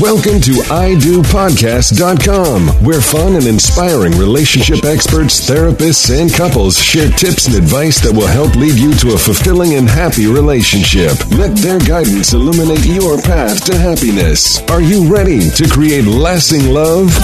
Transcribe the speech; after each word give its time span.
Welcome 0.00 0.40
to 0.40 0.52
IDoPodcast.com, 0.72 2.68
where 2.82 3.02
fun 3.02 3.36
and 3.36 3.44
inspiring 3.46 4.16
relationship 4.16 4.86
experts, 4.86 5.46
therapists, 5.46 6.08
and 6.18 6.32
couples 6.32 6.78
share 6.78 7.10
tips 7.10 7.46
and 7.46 7.56
advice 7.56 8.00
that 8.00 8.10
will 8.10 8.26
help 8.26 8.56
lead 8.56 8.78
you 8.78 8.94
to 8.94 9.12
a 9.12 9.18
fulfilling 9.18 9.74
and 9.74 9.86
happy 9.86 10.26
relationship. 10.26 11.12
Let 11.32 11.54
their 11.58 11.78
guidance 11.78 12.32
illuminate 12.32 12.86
your 12.86 13.20
path 13.20 13.66
to 13.66 13.76
happiness. 13.76 14.62
Are 14.70 14.80
you 14.80 15.12
ready 15.12 15.50
to 15.50 15.68
create 15.68 16.06
lasting 16.06 16.72
love? 16.72 17.14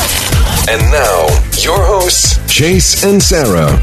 And 0.69 0.83
now, 0.93 1.27
your 1.63 1.83
hosts, 1.83 2.37
Chase 2.53 3.03
and 3.03 3.23
Sarah. 3.23 3.81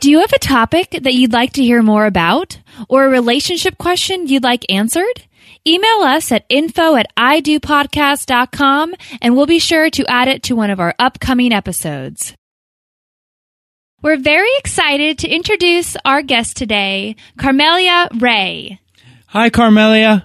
Do 0.00 0.10
you 0.10 0.20
have 0.20 0.34
a 0.34 0.38
topic 0.38 0.90
that 0.90 1.14
you'd 1.14 1.32
like 1.32 1.54
to 1.54 1.62
hear 1.62 1.82
more 1.82 2.04
about? 2.04 2.58
Or 2.90 3.06
a 3.06 3.08
relationship 3.08 3.78
question 3.78 4.26
you'd 4.26 4.42
like 4.42 4.66
answered? 4.68 5.22
Email 5.66 6.00
us 6.02 6.30
at 6.30 6.44
info 6.50 6.94
at 6.94 7.06
idopodcast.com 7.16 8.94
and 9.22 9.34
we'll 9.34 9.46
be 9.46 9.58
sure 9.58 9.88
to 9.90 10.04
add 10.10 10.28
it 10.28 10.42
to 10.44 10.54
one 10.56 10.68
of 10.70 10.78
our 10.78 10.94
upcoming 10.98 11.52
episodes. 11.52 12.34
We're 14.02 14.18
very 14.18 14.50
excited 14.58 15.18
to 15.20 15.28
introduce 15.28 15.96
our 16.04 16.20
guest 16.20 16.58
today, 16.58 17.16
Carmelia 17.38 18.08
Ray. 18.20 18.78
Hi, 19.28 19.48
Carmelia. 19.48 20.24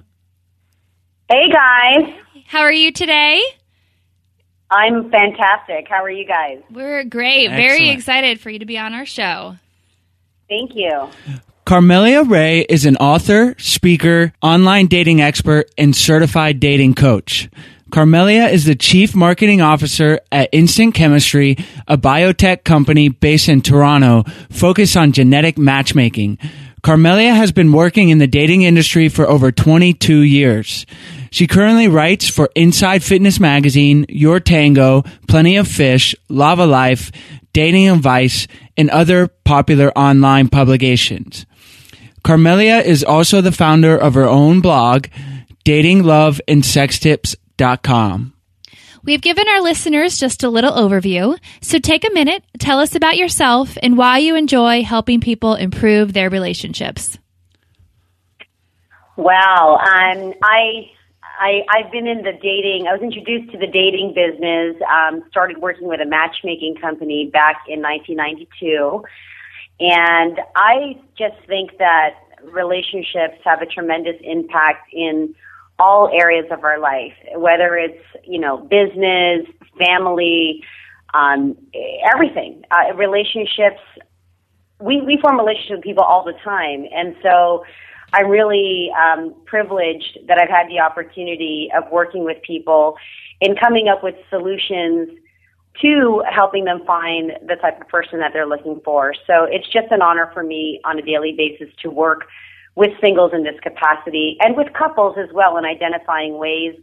Hey 1.30 1.50
guys, 1.50 2.14
How 2.48 2.62
are 2.62 2.74
you 2.74 2.92
today? 2.92 3.42
I'm 4.70 5.10
fantastic. 5.10 5.88
How 5.88 6.04
are 6.04 6.10
you 6.12 6.26
guys? 6.28 6.62
We're 6.70 7.06
great. 7.06 7.48
Very 7.48 7.90
excited 7.90 8.42
for 8.42 8.50
you 8.50 8.60
to 8.60 8.66
be 8.66 8.78
on 8.78 8.94
our 8.94 9.06
show. 9.06 9.56
Thank 10.50 10.76
you. 10.76 11.08
Carmelia 11.66 12.28
Ray 12.28 12.62
is 12.62 12.86
an 12.86 12.98
author, 12.98 13.54
speaker, 13.60 14.34
online 14.42 14.88
dating 14.88 15.22
expert, 15.22 15.70
and 15.78 15.96
certified 15.96 16.60
dating 16.60 16.96
coach. 16.96 17.48
Carmelia 17.92 18.52
is 18.52 18.66
the 18.66 18.76
chief 18.76 19.16
marketing 19.16 19.62
officer 19.62 20.20
at 20.32 20.50
Instant 20.52 20.96
Chemistry, 20.96 21.58
a 21.88 21.98
biotech 21.98 22.64
company 22.64 23.10
based 23.10 23.50
in 23.50 23.62
Toronto 23.62 24.24
focused 24.50 24.98
on 24.98 25.12
genetic 25.12 25.58
matchmaking. 25.58 26.40
Carmelia 26.82 27.36
has 27.36 27.52
been 27.52 27.72
working 27.72 28.10
in 28.10 28.20
the 28.20 28.28
dating 28.28 28.62
industry 28.62 29.10
for 29.10 29.28
over 29.28 29.52
22 29.52 30.22
years. 30.22 30.86
She 31.30 31.46
currently 31.46 31.88
writes 31.88 32.28
for 32.28 32.50
Inside 32.56 33.04
Fitness 33.04 33.40
Magazine, 33.40 34.06
Your 34.10 34.40
Tango, 34.40 35.04
Plenty 35.28 35.58
of 35.58 35.68
Fish, 35.68 36.16
Lava 36.30 36.66
Life, 36.66 37.12
Dating 37.54 37.90
Advice, 37.90 38.48
and 38.78 38.90
other 38.90 39.28
popular 39.28 39.96
online 39.98 40.48
publications. 40.48 41.46
Carmelia 42.24 42.84
is 42.84 43.04
also 43.04 43.42
the 43.42 43.52
founder 43.52 43.98
of 43.98 44.14
her 44.14 44.28
own 44.28 44.62
blog, 44.62 45.08
www.datingacademy.com. 45.66 48.34
We've 49.02 49.22
given 49.22 49.48
our 49.48 49.62
listeners 49.62 50.18
just 50.18 50.44
a 50.44 50.50
little 50.50 50.74
overview, 50.74 51.40
so 51.62 51.80
take 51.80 52.06
a 52.06 52.14
minute, 52.14 52.44
tell 52.60 52.80
us 52.80 52.96
about 52.96 53.18
yourself 53.18 53.78
and 53.82 53.98
why 53.98 54.18
you 54.18 54.36
enjoy 54.36 54.84
helping 54.84 55.22
people 55.22 55.56
improve 55.56 56.14
their 56.14 56.30
relationships. 56.30 57.18
Wow, 59.16 59.78
um, 59.78 60.34
I, 60.44 60.92
I 61.40 61.62
I've 61.70 61.92
been 61.92 62.08
in 62.08 62.24
the 62.24 62.34
dating. 62.34 62.88
I 62.88 62.94
was 62.94 63.02
introduced 63.02 63.52
to 63.52 63.58
the 63.58 63.68
dating 63.68 64.14
business. 64.14 64.76
Um, 64.90 65.24
started 65.30 65.58
working 65.58 65.88
with 65.88 66.02
a 66.02 66.06
matchmaking 66.06 66.76
company 66.76 67.30
back 67.32 67.64
in 67.68 67.82
1992, 67.82 69.04
and 69.80 70.40
I 70.56 71.00
just 71.18 71.36
think 71.48 71.78
that 71.78 72.16
relationships 72.44 73.38
have 73.44 73.62
a 73.62 73.66
tremendous 73.66 74.16
impact 74.22 74.94
in 74.94 75.36
all 75.78 76.10
areas 76.14 76.46
of 76.52 76.64
our 76.64 76.80
life, 76.80 77.14
whether 77.36 77.76
it's, 77.76 78.04
you 78.26 78.40
know, 78.40 78.58
business, 78.58 79.48
family, 79.78 80.64
um, 81.14 81.58
everything. 82.14 82.64
Uh, 82.70 82.94
relationships, 82.96 83.80
we, 84.80 85.02
we 85.02 85.18
form 85.22 85.38
relationships 85.38 85.78
with 85.78 85.84
people 85.84 86.04
all 86.04 86.24
the 86.24 86.34
time. 86.44 86.86
And 86.94 87.16
so 87.24 87.64
I'm 88.12 88.28
really 88.28 88.92
um, 89.00 89.34
privileged 89.46 90.20
that 90.28 90.38
I've 90.38 90.50
had 90.50 90.68
the 90.68 90.80
opportunity 90.80 91.70
of 91.76 91.90
working 91.92 92.26
with 92.26 92.42
people 92.42 92.98
in 93.40 93.56
coming 93.56 93.88
up 93.88 94.04
with 94.04 94.16
solutions 94.30 95.18
to 95.82 96.24
helping 96.30 96.66
them 96.66 96.82
find 96.86 97.32
the 97.48 97.56
type 97.56 97.80
of 97.80 97.88
person 97.88 98.20
that 98.20 98.32
they're 98.34 98.48
looking 98.48 98.82
for. 98.84 99.14
So 99.26 99.46
it's 99.46 99.68
just 99.72 99.92
an 99.92 100.02
honor 100.02 100.30
for 100.34 100.44
me 100.44 100.82
on 100.84 101.00
a 101.00 101.02
daily 101.02 101.34
basis 101.38 101.74
to 101.84 101.90
work 101.90 102.28
with 102.76 102.92
singles 103.02 103.32
in 103.34 103.44
this 103.44 103.60
capacity 103.62 104.38
and 104.40 104.56
with 104.56 104.68
couples 104.74 105.16
as 105.18 105.30
well 105.34 105.58
in 105.58 105.66
identifying 105.66 106.38
ways 106.38 106.76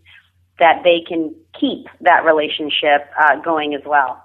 that 0.59 0.83
they 0.85 1.01
can 1.07 1.35
keep 1.59 1.87
that 2.01 2.25
relationship 2.25 3.09
uh, 3.19 3.37
going 3.43 3.75
as 3.75 3.83
well. 3.85 4.23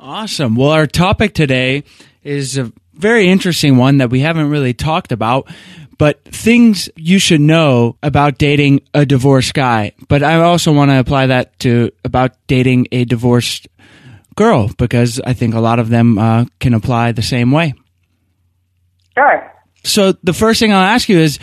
Awesome. 0.00 0.54
Well, 0.54 0.70
our 0.70 0.86
topic 0.86 1.34
today 1.34 1.84
is 2.22 2.56
a 2.58 2.72
very 2.94 3.28
interesting 3.28 3.76
one 3.76 3.98
that 3.98 4.10
we 4.10 4.20
haven't 4.20 4.50
really 4.50 4.74
talked 4.74 5.12
about, 5.12 5.50
but 5.98 6.24
things 6.24 6.88
you 6.96 7.18
should 7.18 7.40
know 7.40 7.96
about 8.02 8.38
dating 8.38 8.82
a 8.94 9.04
divorced 9.04 9.52
guy. 9.52 9.92
But 10.08 10.22
I 10.22 10.36
also 10.36 10.72
want 10.72 10.90
to 10.90 10.98
apply 10.98 11.26
that 11.26 11.58
to 11.60 11.90
about 12.04 12.32
dating 12.46 12.86
a 12.92 13.04
divorced 13.04 13.68
girl 14.36 14.70
because 14.78 15.20
I 15.20 15.32
think 15.32 15.54
a 15.54 15.60
lot 15.60 15.80
of 15.80 15.88
them 15.88 16.16
uh, 16.16 16.44
can 16.60 16.72
apply 16.72 17.12
the 17.12 17.22
same 17.22 17.50
way. 17.50 17.74
Sure. 19.14 19.52
So 19.82 20.12
the 20.22 20.32
first 20.32 20.60
thing 20.60 20.72
I'll 20.72 20.80
ask 20.80 21.08
you 21.08 21.18
is, 21.18 21.38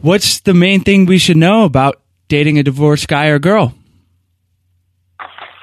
what's 0.00 0.40
the 0.40 0.54
main 0.54 0.80
thing 0.80 1.04
we 1.04 1.18
should 1.18 1.36
know 1.36 1.64
about 1.64 2.00
dating 2.28 2.58
a 2.58 2.62
divorced 2.62 3.08
guy 3.08 3.26
or 3.26 3.38
girl? 3.38 3.74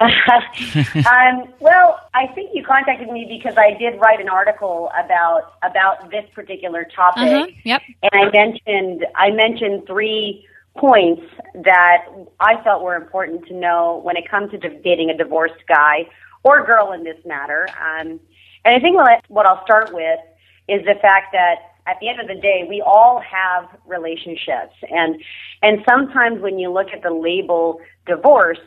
um, 0.00 1.52
well, 1.60 2.00
I 2.14 2.26
think 2.34 2.52
you 2.54 2.64
contacted 2.64 3.08
me 3.10 3.26
because 3.28 3.58
I 3.58 3.76
did 3.78 4.00
write 4.00 4.18
an 4.18 4.30
article 4.30 4.90
about 4.98 5.54
about 5.62 6.10
this 6.10 6.24
particular 6.34 6.86
topic. 6.96 7.22
Uh-huh. 7.22 7.46
Yep. 7.64 7.82
And 8.04 8.12
I 8.14 8.30
mentioned 8.30 9.06
I 9.14 9.30
mentioned 9.30 9.86
three 9.86 10.46
points 10.76 11.22
that 11.54 12.06
I 12.38 12.62
felt 12.62 12.82
were 12.82 12.96
important 12.96 13.46
to 13.48 13.54
know 13.54 14.00
when 14.02 14.16
it 14.16 14.28
comes 14.28 14.52
to 14.52 14.58
dating 14.58 15.10
a 15.10 15.16
divorced 15.16 15.62
guy 15.68 16.08
or 16.44 16.64
girl 16.64 16.92
in 16.92 17.04
this 17.04 17.18
matter. 17.26 17.68
Um, 17.78 18.20
and 18.64 18.74
I 18.74 18.80
think 18.80 18.96
what, 18.96 19.22
what 19.28 19.46
I'll 19.46 19.62
start 19.64 19.92
with 19.92 20.20
is 20.68 20.84
the 20.86 20.94
fact 21.02 21.32
that 21.32 21.56
at 21.86 21.98
the 22.00 22.08
end 22.08 22.20
of 22.20 22.28
the 22.28 22.40
day, 22.40 22.64
we 22.68 22.82
all 22.84 23.20
have 23.20 23.68
relationships, 23.86 24.74
and 24.90 25.20
and 25.62 25.82
sometimes 25.88 26.40
when 26.40 26.58
you 26.58 26.70
look 26.70 26.88
at 26.94 27.02
the 27.02 27.10
label 27.10 27.80
divorced, 28.06 28.60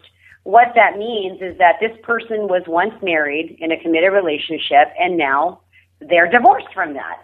what 0.44 0.70
that 0.76 0.98
means 0.98 1.42
is 1.42 1.58
that 1.58 1.76
this 1.80 1.98
person 2.04 2.48
was 2.48 2.64
once 2.68 2.94
married 3.02 3.58
in 3.60 3.72
a 3.72 3.82
committed 3.82 4.12
relationship, 4.12 4.94
and 5.00 5.18
now 5.18 5.62
they're 6.00 6.30
divorced 6.30 6.74
from 6.74 6.94
that, 6.94 7.20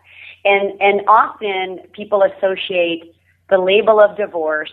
and 0.45 0.79
and 0.81 1.01
often 1.07 1.81
people 1.93 2.23
associate 2.23 3.13
the 3.49 3.57
label 3.57 3.99
of 3.99 4.15
divorce 4.15 4.71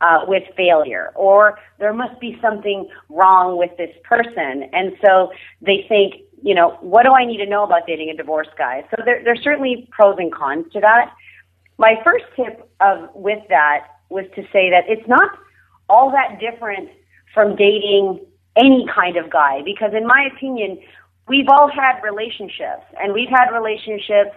uh, 0.00 0.20
with 0.26 0.42
failure, 0.56 1.12
or 1.14 1.58
there 1.78 1.92
must 1.92 2.18
be 2.20 2.38
something 2.40 2.88
wrong 3.10 3.58
with 3.58 3.76
this 3.76 3.94
person, 4.04 4.68
and 4.72 4.92
so 5.04 5.30
they 5.60 5.84
think 5.88 6.14
you 6.42 6.54
know, 6.54 6.76
what 6.80 7.04
do 7.04 7.12
I 7.12 7.24
need 7.24 7.38
to 7.38 7.46
know 7.46 7.62
about 7.62 7.86
dating 7.86 8.10
a 8.10 8.16
divorced 8.16 8.50
guy? 8.58 8.84
So 8.90 9.02
there, 9.04 9.22
there's 9.22 9.40
certainly 9.42 9.88
pros 9.92 10.16
and 10.18 10.32
cons 10.32 10.66
to 10.72 10.80
that. 10.80 11.12
My 11.78 11.94
first 12.04 12.24
tip 12.34 12.68
of 12.80 13.08
with 13.14 13.38
that 13.48 13.86
was 14.10 14.24
to 14.34 14.42
say 14.52 14.68
that 14.70 14.84
it's 14.88 15.06
not 15.08 15.30
all 15.88 16.10
that 16.10 16.40
different 16.40 16.90
from 17.34 17.56
dating 17.56 18.20
any 18.56 18.86
kind 18.94 19.16
of 19.16 19.30
guy 19.30 19.62
because 19.64 19.92
in 19.96 20.06
my 20.06 20.28
opinion, 20.34 20.78
we've 21.28 21.48
all 21.48 21.70
had 21.70 22.00
relationships 22.02 22.84
and 23.00 23.12
we've 23.12 23.30
had 23.30 23.50
relationships 23.50 24.36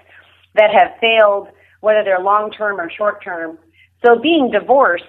that 0.55 0.71
have 0.71 0.91
failed, 1.01 1.47
whether 1.81 2.03
they're 2.03 2.21
long 2.21 2.51
term 2.51 2.79
or 2.79 2.89
short 2.89 3.23
term. 3.23 3.57
So 4.05 4.19
being 4.19 4.51
divorced 4.51 5.03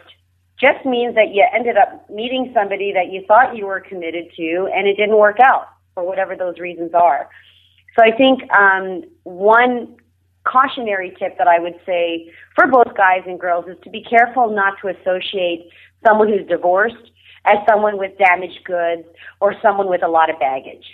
just 0.59 0.85
means 0.85 1.15
that 1.15 1.35
you 1.35 1.47
ended 1.55 1.77
up 1.77 2.09
meeting 2.11 2.51
somebody 2.55 2.93
that 2.93 3.13
you 3.13 3.25
thought 3.29 3.57
you 3.57 3.67
were 3.67 3.81
committed 3.81 4.27
to 4.37 4.69
and 4.75 4.89
it 4.89 4.97
didn't 4.97 5.19
work 5.19 5.37
out 5.41 5.69
for 5.95 6.05
whatever 6.05 6.35
those 6.35 6.59
reasons 6.59 6.93
are. 6.95 7.29
So 7.97 8.05
I 8.05 8.17
think 8.17 8.51
um, 8.53 9.05
one 9.25 9.97
cautionary 10.45 11.15
tip 11.19 11.37
that 11.39 11.49
I 11.49 11.59
would 11.59 11.75
say 11.85 12.33
for 12.55 12.67
both 12.67 12.97
guys 12.97 13.23
and 13.27 13.39
girls 13.39 13.67
is 13.69 13.77
to 13.85 13.91
be 13.91 14.03
careful 14.03 14.55
not 14.55 14.75
to 14.83 14.89
associate 14.89 15.69
someone 16.07 16.29
who's 16.29 16.47
divorced 16.47 17.11
as 17.47 17.59
someone 17.69 17.99
with 17.99 18.17
damaged 18.19 18.65
goods 18.65 19.07
or 19.41 19.55
someone 19.63 19.89
with 19.89 20.03
a 20.03 20.09
lot 20.09 20.31
of 20.31 20.39
baggage. 20.39 20.85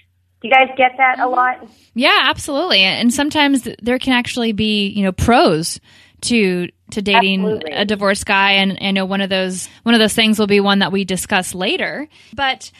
Do 0.41 0.49
you 0.49 0.55
guys 0.55 0.69
get 0.77 0.93
that 0.99 1.21
a 1.21 1.29
lot? 1.29 1.67
Yeah, 1.95 2.19
absolutely. 2.25 2.81
And 2.81 3.15
sometimes 3.15 3.67
there 3.81 3.99
can 3.99 4.13
actually 4.13 4.53
be, 4.53 4.89
you 4.89 5.05
know, 5.05 5.13
pros 5.13 5.81
to 6.23 6.69
to 6.91 7.03
dating 7.03 7.41
Absolutely. 7.41 7.73
a 7.73 7.85
divorced 7.85 8.27
guy 8.27 8.53
and 8.53 8.79
I 8.81 8.91
know 8.91 9.07
one 9.07 9.23
of 9.23 9.31
those 9.31 9.69
one 9.83 9.95
of 9.95 9.99
those 9.99 10.15
things 10.15 10.39
will 10.39 10.47
be 10.47 10.61
one 10.61 10.81
that 10.81 10.93
we 10.93 11.05
discuss 11.05 11.55
later. 11.55 12.09
But 12.35 12.71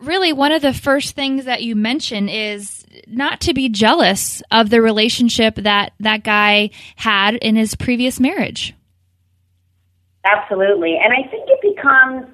really 0.00 0.32
one 0.32 0.52
of 0.52 0.62
the 0.62 0.72
first 0.72 1.14
things 1.14 1.46
that 1.46 1.62
you 1.62 1.74
mention 1.74 2.28
is 2.28 2.86
not 3.06 3.40
to 3.42 3.54
be 3.54 3.68
jealous 3.68 4.42
of 4.50 4.70
the 4.70 4.80
relationship 4.80 5.56
that 5.56 5.92
that 6.00 6.22
guy 6.24 6.70
had 6.96 7.34
in 7.34 7.56
his 7.56 7.74
previous 7.74 8.20
marriage. 8.20 8.74
Absolutely. 10.24 10.98
And 11.02 11.12
I 11.12 11.28
think 11.28 11.48
it 11.48 11.74
becomes 11.76 12.26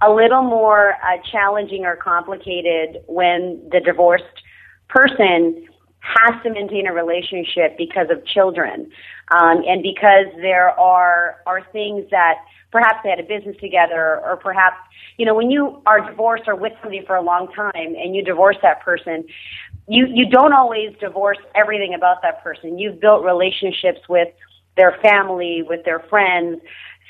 a 0.00 0.12
little 0.12 0.42
more 0.42 0.94
uh, 1.02 1.18
challenging 1.30 1.84
or 1.84 1.96
complicated 1.96 3.02
when 3.06 3.60
the 3.72 3.80
divorced 3.80 4.24
person 4.88 5.66
has 6.00 6.42
to 6.42 6.50
maintain 6.50 6.86
a 6.86 6.92
relationship 6.92 7.76
because 7.76 8.06
of 8.10 8.24
children. 8.24 8.90
Um, 9.30 9.62
and 9.66 9.82
because 9.82 10.26
there 10.36 10.70
are 10.78 11.36
are 11.46 11.62
things 11.72 12.04
that 12.10 12.36
perhaps 12.70 12.98
they 13.02 13.10
had 13.10 13.20
a 13.20 13.24
business 13.24 13.56
together 13.60 14.20
or 14.24 14.36
perhaps 14.36 14.76
you 15.18 15.26
know 15.26 15.34
when 15.34 15.50
you 15.50 15.82
are 15.84 16.08
divorced 16.08 16.44
or 16.46 16.54
with 16.54 16.72
somebody 16.80 17.04
for 17.06 17.16
a 17.16 17.22
long 17.22 17.52
time 17.52 17.74
and 17.74 18.14
you 18.14 18.22
divorce 18.22 18.56
that 18.62 18.80
person 18.82 19.24
you 19.88 20.06
you 20.06 20.28
don't 20.28 20.52
always 20.52 20.94
divorce 21.00 21.38
everything 21.54 21.94
about 21.94 22.22
that 22.22 22.42
person. 22.42 22.78
You've 22.78 23.00
built 23.00 23.24
relationships 23.24 24.00
with 24.08 24.28
their 24.76 24.96
family 25.02 25.62
with 25.68 25.84
their 25.84 26.00
friends 26.08 26.60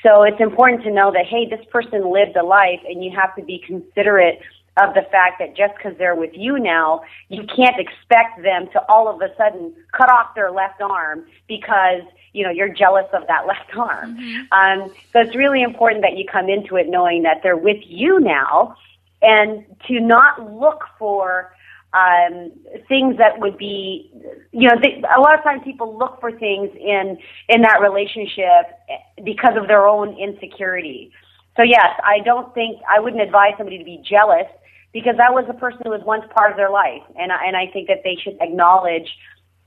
so 0.03 0.23
it's 0.23 0.39
important 0.39 0.83
to 0.83 0.91
know 0.91 1.11
that 1.11 1.25
hey 1.25 1.47
this 1.47 1.65
person 1.71 2.11
lived 2.11 2.35
a 2.35 2.43
life 2.43 2.81
and 2.87 3.03
you 3.03 3.11
have 3.15 3.35
to 3.35 3.43
be 3.43 3.63
considerate 3.65 4.39
of 4.81 4.93
the 4.93 5.01
fact 5.11 5.39
that 5.39 5.55
just 5.55 5.75
because 5.75 5.97
they're 5.97 6.15
with 6.15 6.31
you 6.33 6.57
now, 6.57 7.01
you 7.27 7.43
can't 7.43 7.75
expect 7.79 8.41
them 8.43 8.67
to 8.71 8.81
all 8.87 9.07
of 9.07 9.21
a 9.21 9.35
sudden 9.35 9.73
cut 9.95 10.09
off 10.09 10.33
their 10.35 10.51
left 10.51 10.81
arm 10.81 11.25
because 11.47 12.01
you 12.33 12.43
know 12.43 12.49
you're 12.49 12.73
jealous 12.73 13.07
of 13.13 13.27
that 13.27 13.45
left 13.47 13.75
arm. 13.75 14.17
Mm-hmm. 14.17 14.53
Um, 14.53 14.89
so 15.11 15.19
it's 15.19 15.35
really 15.35 15.61
important 15.61 16.01
that 16.03 16.17
you 16.17 16.25
come 16.31 16.49
into 16.49 16.75
it 16.77 16.87
knowing 16.87 17.23
that 17.23 17.41
they're 17.43 17.57
with 17.57 17.81
you 17.85 18.19
now, 18.19 18.75
and 19.21 19.65
to 19.87 19.99
not 19.99 20.53
look 20.53 20.83
for 20.97 21.53
um, 21.93 22.51
things 22.87 23.17
that 23.17 23.39
would 23.39 23.57
be, 23.57 24.11
you 24.51 24.69
know, 24.69 24.75
they, 24.81 25.01
a 25.15 25.19
lot 25.19 25.37
of 25.37 25.43
times 25.43 25.61
people 25.63 25.97
look 25.97 26.19
for 26.19 26.31
things 26.31 26.69
in 26.75 27.17
in 27.47 27.61
that 27.61 27.81
relationship 27.81 28.77
because 29.23 29.57
of 29.57 29.67
their 29.67 29.87
own 29.87 30.15
insecurity. 30.19 31.11
So 31.57 31.63
yes, 31.63 31.89
I 32.03 32.19
don't 32.23 32.53
think 32.53 32.79
I 32.87 32.99
wouldn't 32.99 33.21
advise 33.21 33.53
somebody 33.57 33.79
to 33.79 33.83
be 33.83 34.03
jealous 34.07 34.47
because 34.93 35.15
that 35.17 35.33
was 35.33 35.45
a 35.49 35.53
person 35.53 35.81
who 35.83 35.89
was 35.89 36.01
once 36.05 36.23
part 36.35 36.51
of 36.51 36.57
their 36.57 36.69
life, 36.69 37.01
and 37.17 37.31
and 37.31 37.57
I 37.57 37.65
think 37.73 37.87
that 37.87 38.01
they 38.03 38.17
should 38.21 38.37
acknowledge 38.39 39.09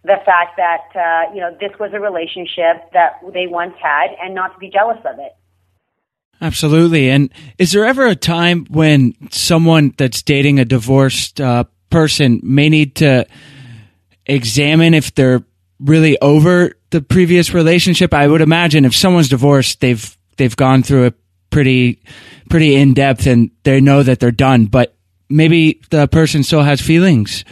the 0.05 0.17
fact 0.25 0.57
that 0.57 0.87
uh, 0.95 1.35
you 1.35 1.41
know 1.41 1.57
this 1.61 1.73
was 1.81 1.91
a 1.93 2.01
relationship 2.01 2.87
that 2.93 3.19
they 3.35 3.49
once 3.49 3.75
had, 3.83 4.15
and 4.23 4.33
not 4.33 4.53
to 4.55 4.59
be 4.59 4.71
jealous 4.71 4.99
of 5.05 5.19
it. 5.19 5.33
Absolutely. 6.41 7.09
And 7.09 7.33
is 7.57 7.71
there 7.71 7.85
ever 7.85 8.07
a 8.07 8.17
time 8.17 8.67
when 8.67 9.15
someone 9.31 9.95
that's 9.97 10.23
dating 10.23 10.59
a 10.59 10.65
divorced 10.65 11.41
uh, 11.41 11.65
person 11.93 12.41
may 12.43 12.69
need 12.69 12.97
to 12.97 13.27
examine 14.27 14.95
if 14.95 15.15
they're 15.15 15.45
really 15.79 16.19
over 16.21 16.73
the 16.91 17.01
previous 17.01 17.55
relationship? 17.55 18.13
I 18.13 18.27
would 18.27 18.41
imagine 18.41 18.85
if 18.85 18.97
someone's 18.97 19.29
divorced, 19.29 19.81
they've 19.81 20.17
they've 20.37 20.57
gone 20.57 20.83
through 20.83 21.07
a 21.07 21.13
pretty 21.51 22.03
pretty 22.51 22.75
in 22.75 22.95
depth 22.95 23.27
and 23.27 23.51
they 23.63 23.81
know 23.81 24.03
that 24.03 24.19
they're 24.19 24.33
done, 24.33 24.67
but 24.67 24.97
maybe 25.29 25.81
the 25.91 26.09
person 26.09 26.43
still 26.43 26.63
has 26.63 26.81
feelings. 26.81 27.45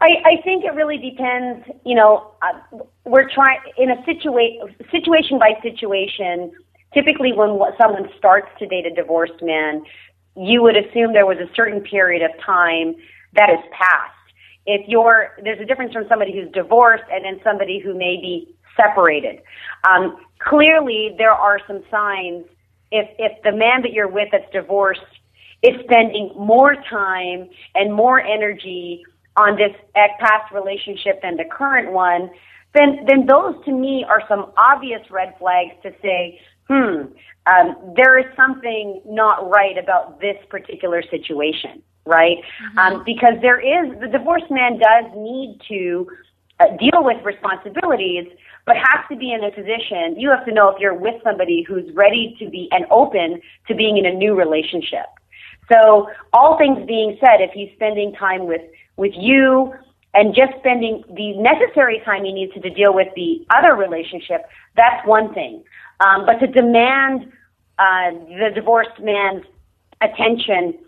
I, 0.00 0.08
I 0.24 0.42
think 0.42 0.64
it 0.64 0.74
really 0.74 0.98
depends. 0.98 1.64
You 1.86 1.94
know, 1.94 2.32
uh, 2.42 2.78
we're 3.04 3.30
trying 3.30 3.60
in 3.78 3.90
a 3.90 4.04
situation 4.04 4.74
situation 4.90 5.38
by 5.38 5.52
situation. 5.62 6.50
Typically, 6.92 7.32
when 7.32 7.58
someone 7.80 8.08
starts 8.18 8.48
to 8.58 8.66
date 8.66 8.84
a 8.84 8.94
divorced 8.94 9.40
man, 9.40 9.82
you 10.36 10.62
would 10.62 10.76
assume 10.76 11.12
there 11.12 11.26
was 11.26 11.38
a 11.38 11.52
certain 11.54 11.80
period 11.80 12.22
of 12.22 12.30
time 12.44 12.94
that 13.34 13.48
has 13.48 13.64
passed. 13.70 14.12
If 14.66 14.88
you're 14.88 15.30
there's 15.42 15.60
a 15.60 15.64
difference 15.64 15.92
from 15.92 16.04
somebody 16.08 16.32
who's 16.32 16.50
divorced 16.52 17.04
and 17.10 17.24
then 17.24 17.40
somebody 17.42 17.80
who 17.80 17.94
may 17.94 18.16
be 18.16 18.54
separated. 18.76 19.40
Um, 19.88 20.16
clearly, 20.38 21.14
there 21.18 21.32
are 21.32 21.58
some 21.66 21.82
signs. 21.90 22.44
If 22.90 23.08
if 23.18 23.42
the 23.42 23.52
man 23.52 23.82
that 23.82 23.92
you're 23.92 24.08
with 24.08 24.28
that's 24.32 24.50
divorced 24.52 25.00
is 25.62 25.74
spending 25.84 26.32
more 26.36 26.76
time 26.90 27.48
and 27.74 27.92
more 27.92 28.20
energy 28.20 29.04
on 29.36 29.56
this 29.56 29.74
past 29.94 30.52
relationship 30.52 31.22
than 31.22 31.36
the 31.36 31.44
current 31.50 31.92
one, 31.92 32.30
then 32.74 33.04
then 33.06 33.26
those 33.26 33.54
to 33.64 33.72
me 33.72 34.04
are 34.08 34.22
some 34.28 34.52
obvious 34.56 35.02
red 35.10 35.34
flags 35.38 35.72
to 35.82 35.92
say, 36.02 36.40
hmm, 36.72 37.12
um, 37.46 37.94
there 37.96 38.18
is 38.18 38.26
something 38.36 39.02
not 39.04 39.48
right 39.50 39.76
about 39.76 40.20
this 40.20 40.36
particular 40.48 41.02
situation, 41.02 41.82
right? 42.06 42.38
Mm-hmm. 42.38 42.78
Um, 42.78 43.02
because 43.04 43.34
there 43.42 43.60
is 43.60 43.98
the 44.00 44.08
divorced 44.08 44.50
man 44.50 44.78
does 44.78 45.10
need 45.16 45.60
to 45.68 46.08
uh, 46.60 46.76
deal 46.76 47.02
with 47.04 47.22
responsibilities, 47.24 48.26
but 48.64 48.76
has 48.76 49.04
to 49.10 49.16
be 49.16 49.32
in 49.32 49.42
a 49.44 49.50
position. 49.50 50.18
You 50.18 50.30
have 50.30 50.44
to 50.46 50.52
know 50.52 50.68
if 50.68 50.80
you're 50.80 50.94
with 50.94 51.20
somebody 51.24 51.64
who's 51.66 51.92
ready 51.94 52.36
to 52.38 52.48
be 52.48 52.68
and 52.70 52.86
open 52.90 53.40
to 53.68 53.74
being 53.74 53.98
in 53.98 54.06
a 54.06 54.12
new 54.12 54.34
relationship. 54.34 55.06
So, 55.70 56.08
all 56.32 56.58
things 56.58 56.86
being 56.86 57.16
said, 57.20 57.40
if 57.40 57.50
he's 57.52 57.70
spending 57.74 58.12
time 58.14 58.46
with 58.46 58.62
with 58.96 59.12
you 59.16 59.72
and 60.14 60.34
just 60.34 60.52
spending 60.58 61.04
the 61.14 61.32
necessary 61.38 62.00
time 62.04 62.24
he 62.24 62.32
needs 62.32 62.52
to, 62.54 62.60
to 62.60 62.70
deal 62.70 62.94
with 62.94 63.08
the 63.16 63.46
other 63.54 63.74
relationship, 63.74 64.42
that's 64.76 65.06
one 65.06 65.32
thing. 65.32 65.64
Um, 66.00 66.26
but 66.26 66.38
to 66.40 66.46
demand 66.46 67.32
uh, 67.78 68.10
the 68.28 68.50
divorced 68.54 69.00
man's 69.00 69.44
attention 70.02 70.78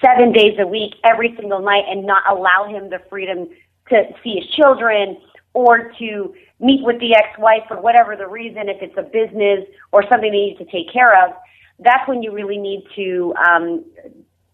seven 0.00 0.32
days 0.32 0.56
a 0.58 0.66
week, 0.66 0.94
every 1.04 1.34
single 1.38 1.60
night, 1.60 1.84
and 1.88 2.06
not 2.06 2.22
allow 2.30 2.66
him 2.68 2.88
the 2.88 3.00
freedom 3.10 3.48
to 3.88 4.04
see 4.22 4.36
his 4.36 4.48
children 4.56 5.18
or 5.54 5.92
to 5.98 6.34
meet 6.60 6.82
with 6.84 6.98
the 7.00 7.14
ex-wife 7.14 7.62
for 7.68 7.80
whatever 7.80 8.16
the 8.16 8.26
reason, 8.26 8.68
if 8.68 8.80
it's 8.80 8.96
a 8.96 9.02
business 9.02 9.66
or 9.90 10.02
something 10.10 10.30
they 10.30 10.54
need 10.54 10.58
to 10.58 10.64
take 10.66 10.90
care 10.90 11.12
of, 11.26 11.34
that's 11.80 12.08
when 12.08 12.22
you 12.22 12.32
really 12.32 12.58
need 12.58 12.84
to 12.94 13.34
um, 13.46 13.84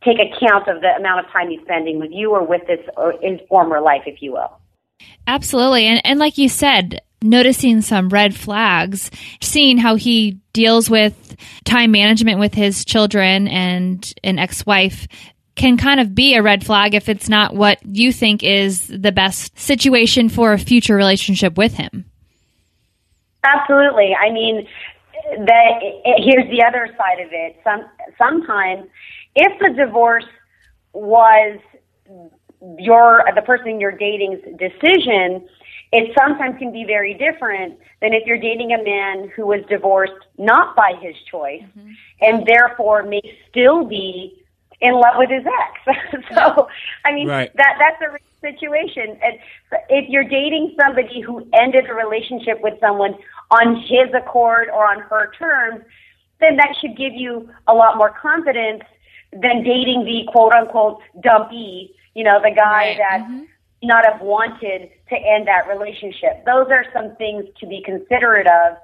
take 0.05 0.19
account 0.19 0.69
of 0.69 0.81
the 0.81 0.95
amount 0.97 1.25
of 1.25 1.33
time 1.33 1.51
he's 1.51 1.61
spending 1.63 1.99
with 1.99 2.11
you 2.13 2.33
or 2.33 2.45
with 2.45 2.67
this 2.67 2.81
or 2.97 3.15
his 3.21 3.41
former 3.49 3.81
life, 3.81 4.03
if 4.07 4.23
you 4.23 4.33
will. 4.33 4.59
Absolutely. 5.27 5.87
And, 5.87 6.01
and 6.05 6.19
like 6.19 6.39
you 6.39 6.49
said, 6.49 7.01
noticing 7.23 7.83
some 7.83 8.09
red 8.09 8.35
flags, 8.35 9.11
seeing 9.41 9.79
how 9.79 9.97
he 9.97 10.39
deals 10.53 10.89
with 10.89 11.37
time 11.65 11.91
management 11.91 12.39
with 12.39 12.55
his 12.55 12.85
children 12.85 13.49
and 13.49 14.13
an 14.23 14.39
ex 14.39 14.65
wife 14.65 15.07
can 15.55 15.77
kind 15.77 15.99
of 15.99 16.15
be 16.15 16.35
a 16.35 16.43
red 16.43 16.65
flag 16.65 16.95
if 16.95 17.09
it's 17.09 17.29
not 17.29 17.55
what 17.55 17.79
you 17.85 18.13
think 18.13 18.45
is 18.45 18.87
the 18.87 19.11
best 19.11 19.59
situation 19.59 20.29
for 20.29 20.53
a 20.53 20.59
future 20.59 20.95
relationship 20.95 21.59
with 21.59 21.75
him. 21.75 22.05
Absolutely. 23.45 24.15
I 24.15 24.31
mean, 24.31 24.69
that 25.37 25.81
here's 26.19 26.49
the 26.51 26.63
other 26.67 26.89
side 26.97 27.21
of 27.21 27.29
it. 27.33 27.57
Some 27.65 27.85
sometimes 28.17 28.89
if 29.39 29.59
the 29.61 29.71
divorce 29.71 30.27
was 30.93 31.59
your 32.79 33.25
the 33.35 33.43
person 33.43 33.81
you're 33.81 33.93
dating's 33.93 34.41
decision, 34.59 35.47
it 35.93 36.13
sometimes 36.19 36.59
can 36.59 36.73
be 36.73 36.85
very 36.85 37.15
different 37.15 37.79
than 38.03 38.13
if 38.13 38.27
you're 38.27 38.39
dating 38.39 38.73
a 38.73 38.83
man 38.83 39.31
who 39.35 39.47
was 39.47 39.61
divorced 39.69 40.27
not 40.37 40.77
by 40.77 40.93
his 41.01 41.15
choice 41.31 41.63
mm-hmm. 41.63 41.93
and 42.21 42.47
therefore 42.47 43.05
may 43.05 43.23
still 43.49 43.85
be 43.85 44.43
in 44.81 44.95
love 44.95 45.15
with 45.17 45.31
his 45.31 45.45
ex. 45.47 46.25
so, 46.35 46.69
I 47.05 47.13
mean, 47.13 47.29
right. 47.29 47.51
that 47.57 47.77
that's 47.79 48.03
a 48.03 48.19
situation. 48.41 49.19
And 49.23 49.39
if 49.89 50.09
you're 50.09 50.25
dating 50.25 50.75
somebody 50.81 51.21
who 51.21 51.47
ended 51.53 51.89
a 51.89 51.95
relationship 51.95 52.61
with 52.61 52.75
someone 52.81 53.15
on 53.51 53.77
his 53.77 54.13
accord 54.15 54.69
or 54.69 54.87
on 54.87 55.01
her 55.01 55.33
terms, 55.39 55.85
then 56.41 56.57
that 56.57 56.75
should 56.81 56.97
give 56.97 57.15
you 57.15 57.49
a 57.67 57.75
lot 57.75 57.97
more 57.97 58.11
confidence 58.11 58.83
than 59.33 59.63
dating 59.63 60.05
the 60.05 60.31
quote 60.33 60.53
unquote 60.53 61.01
dumpy, 61.23 61.95
you 62.15 62.25
know, 62.25 62.41
the 62.43 62.55
guy 62.55 62.97
right. 62.97 62.99
that 62.99 63.21
mm-hmm. 63.21 63.45
not 63.83 64.05
have 64.05 64.21
wanted 64.21 64.91
to 65.11 65.17
end 65.17 65.47
that 65.47 65.69
relationship. 65.69 66.45
Those 66.47 66.67
are 66.71 66.85
some 66.93 67.15
things 67.17 67.45
to 67.61 67.67
be 67.67 67.83
considerate 67.85 68.47
of. 68.47 68.77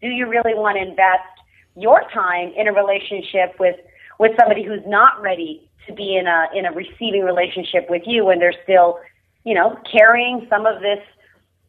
Do 0.00 0.08
you 0.08 0.28
really 0.28 0.54
want 0.54 0.76
to 0.76 0.82
invest 0.82 1.28
your 1.76 2.02
time 2.12 2.52
in 2.56 2.66
a 2.68 2.72
relationship 2.72 3.58
with 3.58 3.76
with 4.18 4.32
somebody 4.38 4.62
who's 4.62 4.84
not 4.86 5.20
ready 5.22 5.68
to 5.86 5.94
be 5.94 6.16
in 6.16 6.26
a 6.26 6.46
in 6.54 6.66
a 6.66 6.72
receiving 6.72 7.24
relationship 7.24 7.88
with 7.88 8.02
you 8.06 8.24
when 8.24 8.38
they're 8.38 8.54
still, 8.64 8.98
you 9.44 9.54
know, 9.54 9.78
carrying 9.90 10.46
some 10.48 10.66
of 10.66 10.80
this 10.80 11.00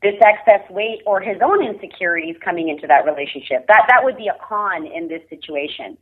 this 0.01 0.15
excess 0.21 0.67
weight 0.71 1.01
or 1.05 1.21
his 1.21 1.38
own 1.43 1.63
insecurities 1.63 2.35
coming 2.43 2.69
into 2.69 2.88
that 2.88 3.05
relationship. 3.05 3.67
That 3.67 3.85
that 3.89 4.03
would 4.03 4.17
be 4.17 4.27
a 4.27 4.35
con 4.43 4.85
in 4.88 5.07
this 5.07 5.21
situation. 5.29 5.97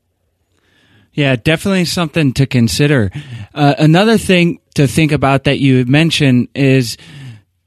Yeah, 1.13 1.35
definitely 1.35 1.85
something 1.85 2.33
to 2.33 2.45
consider. 2.45 3.11
Uh, 3.53 3.75
another 3.77 4.17
thing 4.17 4.59
to 4.75 4.87
think 4.87 5.11
about 5.11 5.45
that 5.45 5.59
you 5.59 5.85
mentioned 5.85 6.49
is 6.55 6.97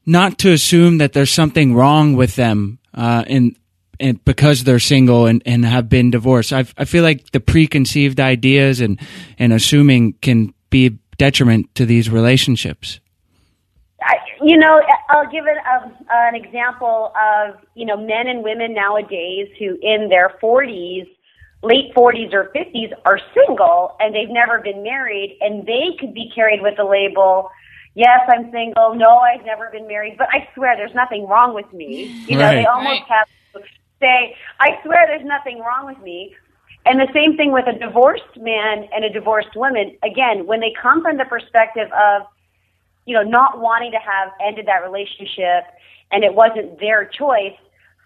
not 0.07 0.39
to 0.39 0.53
assume 0.53 0.99
that 0.99 1.13
there's 1.13 1.31
something 1.31 1.75
wrong 1.75 2.15
with 2.15 2.37
them 2.37 2.79
uh, 2.95 3.25
in, 3.27 3.57
in, 3.99 4.21
because 4.25 4.65
they're 4.65 4.79
single 4.79 5.27
and, 5.27 5.43
and 5.45 5.65
have 5.65 5.89
been 5.89 6.11
divorced. 6.11 6.53
I, 6.53 6.65
I 6.77 6.85
feel 6.85 7.03
like 7.03 7.31
the 7.33 7.41
preconceived 7.41 8.21
ideas 8.21 8.81
and, 8.81 9.01
and 9.39 9.53
assuming 9.53 10.15
can 10.15 10.55
be 10.71 10.99
detriment 11.19 11.75
to 11.75 11.87
these 11.87 12.11
relationships. 12.11 13.01
I, 14.03 14.17
you 14.43 14.57
know, 14.57 14.81
I'll 15.11 15.31
give 15.31 15.45
it 15.47 15.57
a, 15.57 15.93
an 16.11 16.35
example 16.35 17.13
of 17.15 17.57
you 17.75 17.87
know 17.87 17.97
men 17.97 18.27
and 18.27 18.43
women 18.43 18.75
nowadays 18.75 19.49
who 19.59 19.79
in 19.81 20.09
their 20.09 20.37
40s 20.43 21.07
late 21.63 21.95
40s 21.95 22.33
or 22.33 22.51
50s 22.55 22.93
are 23.05 23.21
single 23.35 23.97
and 24.01 24.15
they've 24.15 24.31
never 24.31 24.61
been 24.61 24.83
married 24.83 25.39
and 25.41 25.67
they 25.67 25.97
could 25.99 26.13
be 26.13 26.31
carried 26.35 26.61
with 26.61 26.77
the 26.77 26.85
label 26.85 27.51
yes 27.95 28.21
i'm 28.29 28.51
single 28.51 28.95
no 28.95 29.19
i've 29.19 29.45
never 29.45 29.71
been 29.71 29.87
married 29.87 30.17
but 30.19 30.29
i 30.33 30.49
swear 30.55 30.77
there's 30.77 30.95
nothing 30.95 31.27
wrong 31.29 31.55
with 31.55 31.71
me 31.73 32.25
you 32.27 32.37
know 32.37 32.45
right. 32.45 32.57
they 32.57 32.65
almost 32.67 33.03
right. 33.03 33.03
have 33.09 33.29
to 33.55 33.61
say 34.01 34.35
i 34.61 34.71
swear 34.83 35.07
there's 35.07 35.25
nothing 35.25 35.61
wrong 35.61 35.87
with 35.87 35.99
me 36.03 36.35
and 36.85 36.99
the 36.99 37.09
same 37.15 37.37
thing 37.37 37.53
with 37.53 37.67
a 37.69 37.79
divorced 37.79 38.37
man 38.37 38.89
and 38.93 39.05
a 39.05 39.11
divorced 39.11 39.55
woman 39.55 39.97
again 40.03 40.47
when 40.47 40.59
they 40.59 40.73
come 40.83 41.01
from 41.03 41.17
the 41.17 41.25
perspective 41.27 41.89
of 41.93 42.23
you 43.07 43.15
know 43.15 43.23
not 43.23 43.61
wanting 43.61 43.93
to 43.93 43.99
have 43.99 44.33
ended 44.45 44.67
that 44.67 44.83
relationship 44.83 45.65
and 46.11 46.25
it 46.25 46.35
wasn't 46.35 46.79
their 46.81 47.05
choice 47.05 47.55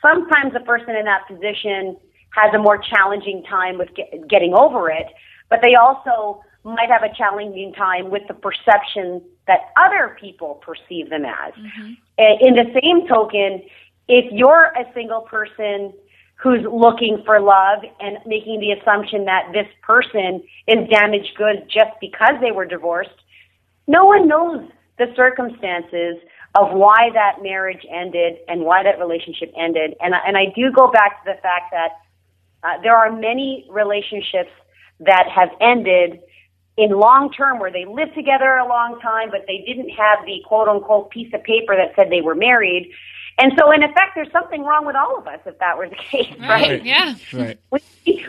sometimes 0.02 0.52
a 0.54 0.60
person 0.60 0.94
in 0.94 1.06
that 1.06 1.26
position 1.26 1.96
has 2.30 2.52
a 2.54 2.59
more 2.59 2.78
challenging 2.78 3.42
time 3.49 3.78
with 3.78 3.95
get, 3.95 4.28
getting 4.28 4.54
over 4.54 4.90
it, 4.90 5.06
but 5.49 5.61
they 5.62 5.75
also 5.75 6.42
might 6.64 6.90
have 6.90 7.02
a 7.02 7.14
challenging 7.14 7.73
time 7.73 8.11
with 8.11 8.23
the 8.28 8.35
perception 8.35 9.23
that 9.47 9.73
other 9.76 10.16
people 10.21 10.54
perceive 10.54 11.09
them 11.09 11.25
as. 11.25 11.54
Mm-hmm. 11.54 11.92
In 12.18 12.54
the 12.54 12.80
same 12.83 13.06
token, 13.06 13.62
if 14.09 14.33
you're 14.33 14.73
a 14.76 14.85
single 14.92 15.21
person 15.21 15.92
who's 16.35 16.64
looking 16.71 17.23
for 17.25 17.40
love 17.40 17.78
and 18.00 18.18
making 18.26 18.61
the 18.61 18.73
assumption 18.73 19.25
that 19.25 19.50
this 19.52 19.66
person 19.83 20.42
is 20.66 20.88
damaged 20.90 21.35
goods 21.37 21.61
just 21.73 21.92
because 22.00 22.35
they 22.40 22.50
were 22.50 22.66
divorced, 22.66 23.11
no 23.87 24.04
one 24.04 24.26
knows 24.26 24.68
the 24.99 25.06
circumstances 25.14 26.16
of 26.56 26.73
why 26.73 27.11
that 27.14 27.42
marriage 27.42 27.87
ended 27.90 28.38
and 28.49 28.62
why 28.62 28.83
that 28.83 28.99
relationship 28.99 29.52
ended. 29.56 29.95
And, 30.00 30.14
and 30.26 30.37
I 30.37 30.47
do 30.54 30.73
go 30.73 30.90
back 30.90 31.25
to 31.25 31.33
the 31.33 31.40
fact 31.40 31.71
that 31.71 31.90
uh, 32.62 32.80
there 32.82 32.96
are 32.96 33.12
many 33.12 33.66
relationships 33.70 34.50
that 35.00 35.28
have 35.28 35.50
ended 35.60 36.20
in 36.76 36.90
long 36.90 37.32
term 37.32 37.58
where 37.58 37.72
they 37.72 37.84
lived 37.84 38.14
together 38.14 38.56
a 38.56 38.68
long 38.68 39.00
time, 39.00 39.30
but 39.30 39.44
they 39.46 39.64
didn't 39.66 39.90
have 39.90 40.25
the 40.26 40.42
quote 40.46 40.68
unquote 40.68 41.10
piece 41.10 41.32
of 41.32 41.42
paper 41.42 41.75
that 41.76 41.94
said 41.96 42.10
they 42.10 42.20
were 42.20 42.34
married. 42.34 42.92
And 43.38 43.52
so, 43.58 43.70
in 43.70 43.82
effect, 43.82 44.12
there's 44.14 44.32
something 44.32 44.62
wrong 44.62 44.86
with 44.86 44.96
all 44.96 45.18
of 45.18 45.26
us 45.26 45.40
if 45.44 45.58
that 45.58 45.76
were 45.76 45.88
the 45.88 45.96
case, 46.10 46.32
right? 46.40 46.70
right. 46.70 46.84
Yeah. 46.84 47.14
Right. 47.32 47.58
We, 47.70 47.80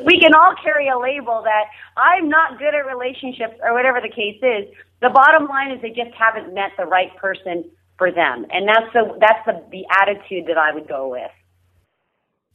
we 0.04 0.20
can 0.20 0.34
all 0.34 0.54
carry 0.62 0.90
a 0.90 0.98
label 0.98 1.44
that 1.44 1.66
I'm 1.96 2.28
not 2.28 2.60
good 2.60 2.74
at 2.74 2.86
relationships 2.86 3.56
or 3.62 3.74
whatever 3.74 4.02
the 4.02 4.10
case 4.10 4.40
is. 4.42 4.74
The 5.02 5.10
bottom 5.10 5.48
line 5.48 5.72
is 5.72 5.82
they 5.82 5.90
just 5.90 6.14
haven't 6.18 6.54
met 6.54 6.72
the 6.78 6.86
right 6.86 7.16
person 7.18 7.66
for 7.98 8.12
them, 8.12 8.46
and 8.52 8.68
that's 8.68 8.92
the 8.94 9.18
that's 9.20 9.46
the 9.46 9.64
the 9.72 9.86
attitude 10.02 10.48
that 10.48 10.58
I 10.58 10.74
would 10.74 10.88
go 10.88 11.10
with. 11.10 11.32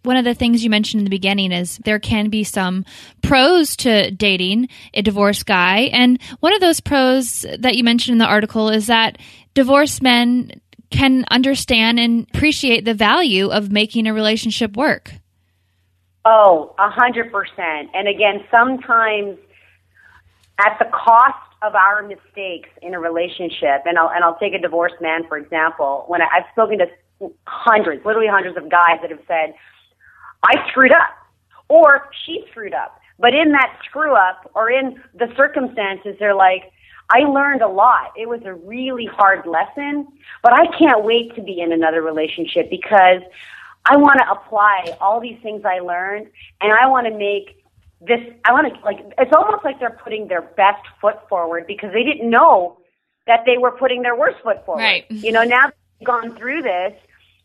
One 0.02 0.16
of 0.16 0.24
the 0.24 0.34
things 0.34 0.64
you 0.64 0.70
mentioned 0.70 1.00
in 1.00 1.04
the 1.04 1.10
beginning 1.10 1.52
is 1.52 1.78
there 1.84 1.98
can 1.98 2.28
be 2.28 2.44
some 2.44 2.84
pros 3.22 3.76
to 3.76 4.10
dating 4.10 4.68
a 4.94 5.02
divorced 5.02 5.46
guy. 5.46 5.90
And 5.92 6.20
one 6.40 6.54
of 6.54 6.60
those 6.60 6.80
pros 6.80 7.46
that 7.58 7.76
you 7.76 7.84
mentioned 7.84 8.14
in 8.14 8.18
the 8.18 8.26
article 8.26 8.68
is 8.68 8.88
that 8.88 9.18
divorced 9.54 10.02
men 10.02 10.60
can 10.90 11.24
understand 11.30 11.98
and 11.98 12.26
appreciate 12.34 12.84
the 12.84 12.94
value 12.94 13.48
of 13.48 13.72
making 13.72 14.06
a 14.06 14.14
relationship 14.14 14.76
work. 14.76 15.12
Oh, 16.24 16.74
a 16.78 16.88
hundred 16.88 17.32
percent. 17.32 17.90
And 17.94 18.06
again, 18.06 18.44
sometimes 18.50 19.38
at 20.58 20.78
the 20.78 20.84
cost 20.92 21.38
of 21.62 21.74
our 21.74 22.02
mistakes 22.02 22.68
in 22.80 22.94
a 22.94 23.00
relationship, 23.00 23.82
and 23.86 23.98
I'll 23.98 24.10
and 24.10 24.22
I'll 24.22 24.38
take 24.38 24.54
a 24.54 24.58
divorced 24.58 25.00
man 25.00 25.26
for 25.26 25.36
example. 25.36 26.04
When 26.08 26.22
I, 26.22 26.26
I've 26.26 26.44
spoken 26.52 26.78
to 26.78 26.86
hundreds, 27.46 28.04
literally 28.04 28.28
hundreds 28.28 28.56
of 28.56 28.68
guys 28.68 28.98
that 29.00 29.10
have 29.10 29.20
said, 29.26 29.54
"I 30.42 30.68
screwed 30.68 30.92
up," 30.92 31.10
or 31.68 32.10
"She 32.24 32.44
screwed 32.50 32.74
up," 32.74 33.00
but 33.18 33.34
in 33.34 33.52
that 33.52 33.78
screw 33.84 34.14
up 34.14 34.50
or 34.54 34.70
in 34.70 35.00
the 35.14 35.32
circumstances, 35.36 36.16
they're 36.18 36.34
like, 36.34 36.70
"I 37.10 37.20
learned 37.20 37.62
a 37.62 37.68
lot. 37.68 38.12
It 38.16 38.28
was 38.28 38.42
a 38.44 38.54
really 38.54 39.06
hard 39.06 39.46
lesson, 39.46 40.06
but 40.42 40.52
I 40.52 40.66
can't 40.78 41.04
wait 41.04 41.34
to 41.36 41.42
be 41.42 41.60
in 41.60 41.72
another 41.72 42.02
relationship 42.02 42.70
because." 42.70 43.22
I 43.84 43.96
want 43.96 44.20
to 44.20 44.30
apply 44.30 44.96
all 45.00 45.18
these 45.18 45.38
things 45.42 45.64
I 45.64 45.80
learned 45.80 46.28
and 46.60 46.72
I 46.72 46.86
want 46.86 47.08
to 47.08 47.12
make 47.12 47.62
this 48.00 48.20
I 48.44 48.52
want 48.52 48.72
to 48.72 48.80
like 48.84 48.98
it's 49.18 49.32
almost 49.34 49.64
like 49.64 49.78
they're 49.80 49.98
putting 50.04 50.28
their 50.28 50.42
best 50.42 50.84
foot 51.00 51.28
forward 51.28 51.66
because 51.66 51.92
they 51.92 52.02
didn't 52.02 52.28
know 52.28 52.78
that 53.26 53.44
they 53.46 53.58
were 53.58 53.70
putting 53.72 54.02
their 54.02 54.16
worst 54.16 54.38
foot 54.42 54.64
forward. 54.66 54.82
Right. 54.82 55.04
You 55.10 55.32
know, 55.32 55.44
now 55.44 55.66
they've 55.98 56.06
gone 56.06 56.36
through 56.36 56.62
this, 56.62 56.92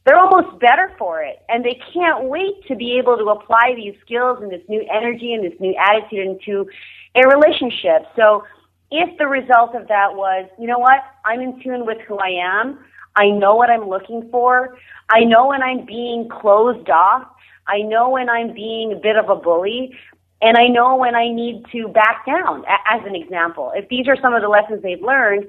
they're 0.08 0.18
almost 0.18 0.58
better 0.62 0.94
for 0.98 1.22
it 1.22 1.42
and 1.50 1.66
they 1.66 1.78
can't 1.94 2.30
wait 2.30 2.66
to 2.66 2.76
be 2.76 2.98
able 2.98 3.18
to 3.18 3.26
apply 3.26 3.74
these 3.76 3.94
skills 4.06 4.40
and 4.42 4.50
this 4.50 4.62
new 4.70 4.82
energy 4.90 5.34
and 5.34 5.44
this 5.44 5.60
new 5.60 5.76
attitude 5.76 6.26
into 6.26 6.66
a 7.14 7.28
relationship. 7.28 8.08
So 8.16 8.46
if 8.90 9.18
the 9.18 9.28
result 9.28 9.76
of 9.76 9.90
that 9.90 10.16
was, 10.16 10.50
you 10.58 10.66
know 10.66 10.80
what, 10.80 11.02
I'm 11.26 11.42
in 11.42 11.62
tune 11.62 11.86
with 11.86 11.98
who 12.08 12.18
I 12.20 12.30
am, 12.42 12.80
I 13.18 13.32
know 13.32 13.56
what 13.56 13.70
I'm 13.70 13.90
looking 13.90 14.30
for, 14.32 14.78
I 15.10 15.26
know 15.26 15.48
when 15.48 15.62
I'm 15.62 15.86
being 15.86 16.30
closed 16.30 16.90
off, 16.90 17.28
I 17.68 17.80
know 17.80 18.10
when 18.10 18.30
I'm 18.30 18.54
being 18.54 18.94
a 18.94 18.96
bit 18.96 19.18
of 19.18 19.28
a 19.30 19.36
bully, 19.36 19.94
and 20.42 20.56
I 20.56 20.68
know 20.68 20.96
when 20.96 21.16
I 21.16 21.28
need 21.34 21.66
to 21.74 21.90
back 21.90 22.26
down, 22.26 22.64
as 22.90 23.02
an 23.06 23.16
example. 23.16 23.74
If 23.76 23.90
these 23.90 24.08
are 24.08 24.16
some 24.22 24.34
of 24.34 24.42
the 24.42 24.48
lessons 24.48 24.84
they've 24.84 25.02
learned, 25.02 25.48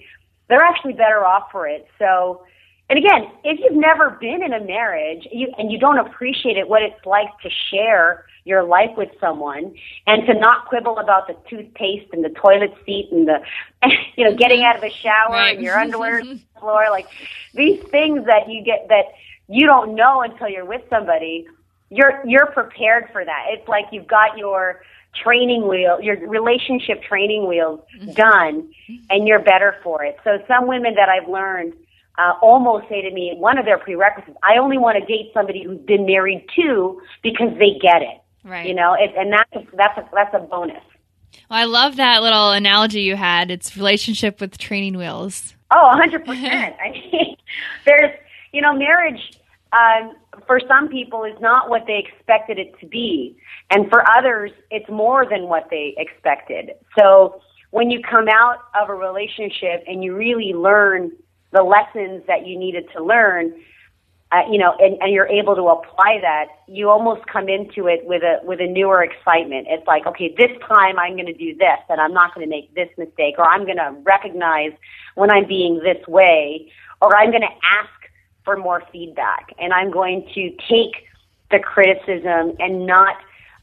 they're 0.49 0.65
actually 0.65 0.95
better 0.95 1.25
off 1.25 1.45
for 1.53 1.69
it. 1.69 1.87
So, 1.99 2.43
and 2.89 2.99
again, 2.99 3.31
if 3.45 3.61
you've 3.61 3.79
never 3.79 4.11
been 4.11 4.43
in 4.43 4.53
a 4.53 4.61
marriage 4.65 5.27
you, 5.31 5.53
and 5.59 5.71
you 5.71 5.79
don't 5.79 5.99
appreciate 5.99 6.57
it, 6.57 6.69
what 6.69 6.83
it's 6.83 7.05
like 7.05 7.29
to 7.43 7.51
share 7.71 8.25
your 8.45 8.63
life 8.65 8.91
with 8.97 9.11
someone 9.21 9.75
and 10.07 10.27
to 10.27 10.35
not 10.35 10.67
quibble 10.67 10.99
about 10.99 11.27
the 11.27 11.37
toothpaste 11.51 12.07
and 12.13 12.25
the 12.25 12.31
toilet 12.31 12.73
seat 12.87 13.09
and 13.13 13.29
the, 13.29 13.41
you 14.17 14.25
know, 14.25 14.35
getting 14.35 14.63
out 14.63 14.75
of 14.75 14.81
the 14.81 14.91
shower 14.91 15.33
Right. 15.33 15.57
and 15.57 15.65
your 15.65 15.79
underwear 15.79 16.21
on 16.21 16.29
the 16.29 16.61
floor, 16.61 16.87
like 16.91 17.07
these 17.55 17.81
things 17.85 18.25
that 18.27 18.49
you 18.49 18.63
get 18.63 18.89
that 18.89 19.05
you 19.49 19.67
don't 19.67 19.95
know 19.95 20.23
until 20.23 20.49
you're 20.49 20.65
with 20.65 20.83
somebody 20.91 21.47
you're 21.91 22.23
you're 22.27 22.47
prepared 22.47 23.09
for 23.13 23.25
that. 23.25 23.47
It's 23.49 23.67
like 23.69 23.87
you've 23.93 24.07
got 24.07 24.37
your 24.37 24.83
training 25.23 25.67
wheel, 25.67 26.01
your 26.01 26.17
relationship 26.29 27.03
training 27.03 27.49
wheels 27.49 27.81
mm-hmm. 27.97 28.13
done, 28.13 28.71
and 29.11 29.27
you're 29.27 29.41
better 29.41 29.77
for 29.83 30.05
it. 30.05 30.19
So 30.25 30.39
some 30.47 30.67
women 30.67 30.95
that 30.95 31.09
I've 31.09 31.29
learned 31.29 31.75
uh, 32.19 32.33
almost 32.43 32.89
say 32.89 33.01
to 33.01 33.11
me, 33.11 33.33
one 33.37 33.59
of 33.59 33.65
their 33.65 33.79
prerequisites, 33.79 34.37
I 34.43 34.59
only 34.59 34.77
want 34.77 34.99
to 34.99 35.07
date 35.07 35.31
somebody 35.33 35.63
who's 35.63 35.79
been 35.79 36.05
married 36.05 36.45
too 36.55 37.01
because 37.23 37.57
they 37.59 37.79
get 37.81 38.03
it. 38.03 38.21
Right. 38.45 38.67
You 38.67 38.75
know, 38.75 38.95
it, 38.95 39.13
and 39.17 39.33
that's 39.33 39.53
a, 39.55 39.77
that's 39.77 39.99
a, 39.99 40.09
that's 40.13 40.35
a 40.35 40.41
bonus. 40.41 40.83
Well, 41.49 41.61
I 41.61 41.65
love 41.65 41.97
that 41.97 42.23
little 42.23 42.51
analogy 42.53 43.03
you 43.03 43.17
had. 43.17 43.51
It's 43.51 43.77
relationship 43.77 44.41
with 44.41 44.59
training 44.59 44.97
wheels. 44.97 45.55
Oh, 45.71 45.91
a 45.91 45.97
hundred 45.97 46.25
percent. 46.25 46.75
I 46.85 46.91
mean, 46.91 47.37
there's, 47.85 48.15
you 48.53 48.63
know, 48.63 48.75
marriage 48.75 49.39
um, 49.73 50.17
for 50.47 50.61
some 50.67 50.89
people 50.89 51.25
is 51.25 51.39
not 51.41 51.69
what 51.69 51.85
they 51.87 51.99
expected 51.99 52.59
it 52.59 52.79
to 52.81 52.87
be, 52.87 53.37
and 53.71 53.89
for 53.91 54.09
others, 54.09 54.51
it's 54.71 54.89
more 54.89 55.27
than 55.29 55.43
what 55.43 55.69
they 55.71 55.95
expected. 55.99 56.71
So 56.99 57.41
when 57.71 57.91
you 57.91 58.01
come 58.01 58.29
out 58.29 58.61
of 58.81 58.89
a 58.89 58.95
relationship 58.95 59.85
and 59.87 60.03
you 60.03 60.17
really 60.17 60.55
learn 60.55 61.13
the 61.53 61.63
lessons 61.63 62.23
that 62.27 62.47
you 62.47 62.59
needed 62.59 62.89
to 62.95 63.03
learn, 63.03 63.55
uh, 64.31 64.43
you 64.51 64.59
know, 64.59 64.75
and, 64.79 64.99
and 65.01 65.13
you're 65.13 65.27
able 65.29 65.57
to 65.57 65.69
apply 65.69 66.19
that, 66.21 66.49
you 66.67 66.91
almost 66.91 67.27
come 67.27 67.49
into 67.49 67.87
it 67.87 68.05
with 68.05 68.23
a 68.23 68.41
with 68.45 68.61
a 68.61 68.67
newer 68.67 69.03
excitement. 69.03 69.67
It's 69.71 69.87
like, 69.87 70.07
okay, 70.07 70.35
this 70.37 70.51
time 70.69 70.99
I'm 70.99 71.15
going 71.15 71.27
to 71.27 71.33
do 71.33 71.57
this, 71.57 71.79
and 71.89 71.99
I'm 71.99 72.13
not 72.13 72.35
going 72.35 72.47
to 72.47 72.51
make 72.51 72.75
this 72.75 72.91
mistake, 72.99 73.37
or 73.39 73.45
I'm 73.49 73.65
going 73.65 73.79
to 73.79 73.97
recognize 74.03 74.73
when 75.15 75.31
I'm 75.31 75.47
being 75.49 75.81
this 75.83 76.07
way, 76.07 76.71
or 77.01 77.17
I'm 77.17 77.31
going 77.31 77.43
to 77.43 77.47
ask 77.47 77.91
for 78.45 78.57
more 78.59 78.83
feedback, 78.93 79.55
and 79.59 79.73
I'm 79.73 79.91
going 79.91 80.29
to 80.35 80.51
take 80.69 81.07
the 81.51 81.59
criticism 81.59 82.55
and 82.59 82.87
not 82.87 83.17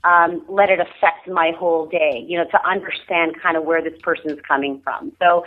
um, 0.04 0.44
let 0.50 0.70
it 0.70 0.80
affect 0.80 1.28
my 1.28 1.52
whole 1.52 1.86
day. 1.88 2.26
You 2.28 2.40
know, 2.40 2.46
to 2.46 2.68
understand 2.68 3.40
kind 3.40 3.56
of 3.56 3.66
where 3.66 3.84
this 3.84 4.00
person 4.02 4.32
is 4.32 4.40
coming 4.48 4.82
from. 4.84 5.12
So. 5.20 5.46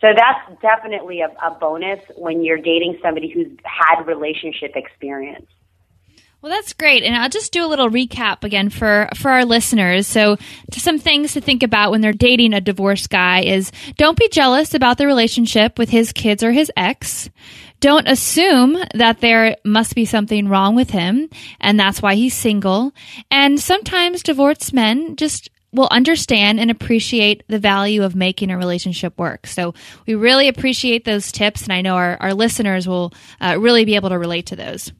So 0.00 0.08
that's 0.16 0.62
definitely 0.62 1.20
a, 1.20 1.28
a 1.44 1.54
bonus 1.60 2.00
when 2.16 2.42
you're 2.42 2.58
dating 2.58 2.98
somebody 3.02 3.30
who's 3.30 3.48
had 3.64 4.04
relationship 4.06 4.72
experience. 4.74 5.46
Well, 6.42 6.50
that's 6.50 6.72
great. 6.72 7.02
And 7.02 7.14
I'll 7.14 7.28
just 7.28 7.52
do 7.52 7.62
a 7.62 7.68
little 7.68 7.90
recap 7.90 8.44
again 8.44 8.70
for, 8.70 9.10
for 9.14 9.30
our 9.30 9.44
listeners. 9.44 10.06
So, 10.06 10.38
some 10.72 10.98
things 10.98 11.34
to 11.34 11.42
think 11.42 11.62
about 11.62 11.90
when 11.90 12.00
they're 12.00 12.12
dating 12.12 12.54
a 12.54 12.62
divorced 12.62 13.10
guy 13.10 13.42
is 13.42 13.70
don't 13.98 14.16
be 14.16 14.28
jealous 14.30 14.72
about 14.72 14.96
the 14.96 15.06
relationship 15.06 15.78
with 15.78 15.90
his 15.90 16.12
kids 16.12 16.42
or 16.42 16.50
his 16.50 16.72
ex. 16.78 17.28
Don't 17.80 18.08
assume 18.08 18.78
that 18.94 19.20
there 19.20 19.56
must 19.66 19.94
be 19.94 20.06
something 20.06 20.48
wrong 20.48 20.74
with 20.74 20.90
him 20.90 21.28
and 21.60 21.78
that's 21.78 22.00
why 22.00 22.14
he's 22.14 22.34
single. 22.34 22.92
And 23.30 23.60
sometimes 23.60 24.22
divorced 24.22 24.72
men 24.72 25.16
just 25.16 25.50
will 25.72 25.88
understand 25.90 26.58
and 26.58 26.70
appreciate 26.70 27.44
the 27.48 27.58
value 27.58 28.02
of 28.02 28.14
making 28.16 28.50
a 28.50 28.58
relationship 28.58 29.16
work. 29.18 29.46
So 29.46 29.74
we 30.06 30.14
really 30.14 30.48
appreciate 30.48 31.04
those 31.04 31.30
tips, 31.32 31.62
and 31.64 31.72
I 31.72 31.80
know 31.80 31.94
our, 31.94 32.16
our 32.20 32.34
listeners 32.34 32.88
will 32.88 33.12
uh, 33.40 33.56
really 33.58 33.84
be 33.84 33.94
able 33.94 34.08
to 34.08 34.18
relate 34.18 34.46
to 34.46 34.56
those. 34.56 34.92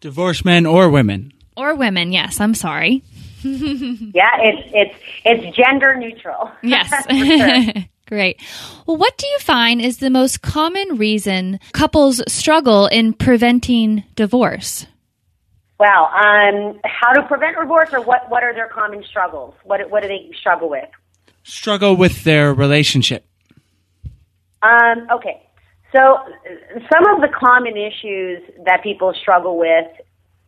Divorced 0.00 0.44
men 0.44 0.66
or 0.66 0.90
women. 0.90 1.32
Or 1.56 1.74
women, 1.74 2.12
yes, 2.12 2.40
I'm 2.40 2.54
sorry. 2.54 3.02
Yeah, 3.44 4.40
it's 4.40 4.70
it's 4.72 4.94
it's 5.26 5.56
gender 5.56 5.94
neutral. 5.96 6.50
Yes. 6.62 6.90
Sure. 7.74 7.84
Great. 8.06 8.40
Well, 8.86 8.96
what 8.98 9.16
do 9.18 9.26
you 9.26 9.38
find 9.38 9.80
is 9.80 9.98
the 9.98 10.10
most 10.10 10.42
common 10.42 10.96
reason 10.98 11.58
couples 11.72 12.22
struggle 12.26 12.86
in 12.86 13.12
preventing 13.14 14.04
divorce? 14.14 14.86
Well, 15.78 16.04
um, 16.04 16.80
how 16.84 17.12
to 17.12 17.22
prevent 17.26 17.56
divorce, 17.58 17.90
or 17.92 18.00
what? 18.00 18.30
What 18.30 18.42
are 18.42 18.54
their 18.54 18.68
common 18.68 19.02
struggles? 19.04 19.54
What 19.64 19.90
what 19.90 20.02
do 20.02 20.08
they 20.08 20.30
struggle 20.38 20.68
with? 20.68 20.88
Struggle 21.42 21.96
with 21.96 22.24
their 22.24 22.54
relationship. 22.54 23.26
Um, 24.62 25.08
okay, 25.12 25.42
so 25.92 26.18
some 26.92 27.06
of 27.06 27.20
the 27.20 27.28
common 27.28 27.76
issues 27.76 28.42
that 28.64 28.82
people 28.82 29.12
struggle 29.20 29.58
with, 29.58 29.86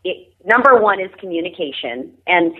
it, 0.04 0.32
number 0.44 0.80
one 0.80 1.00
is 1.00 1.10
communication, 1.18 2.12
and 2.26 2.54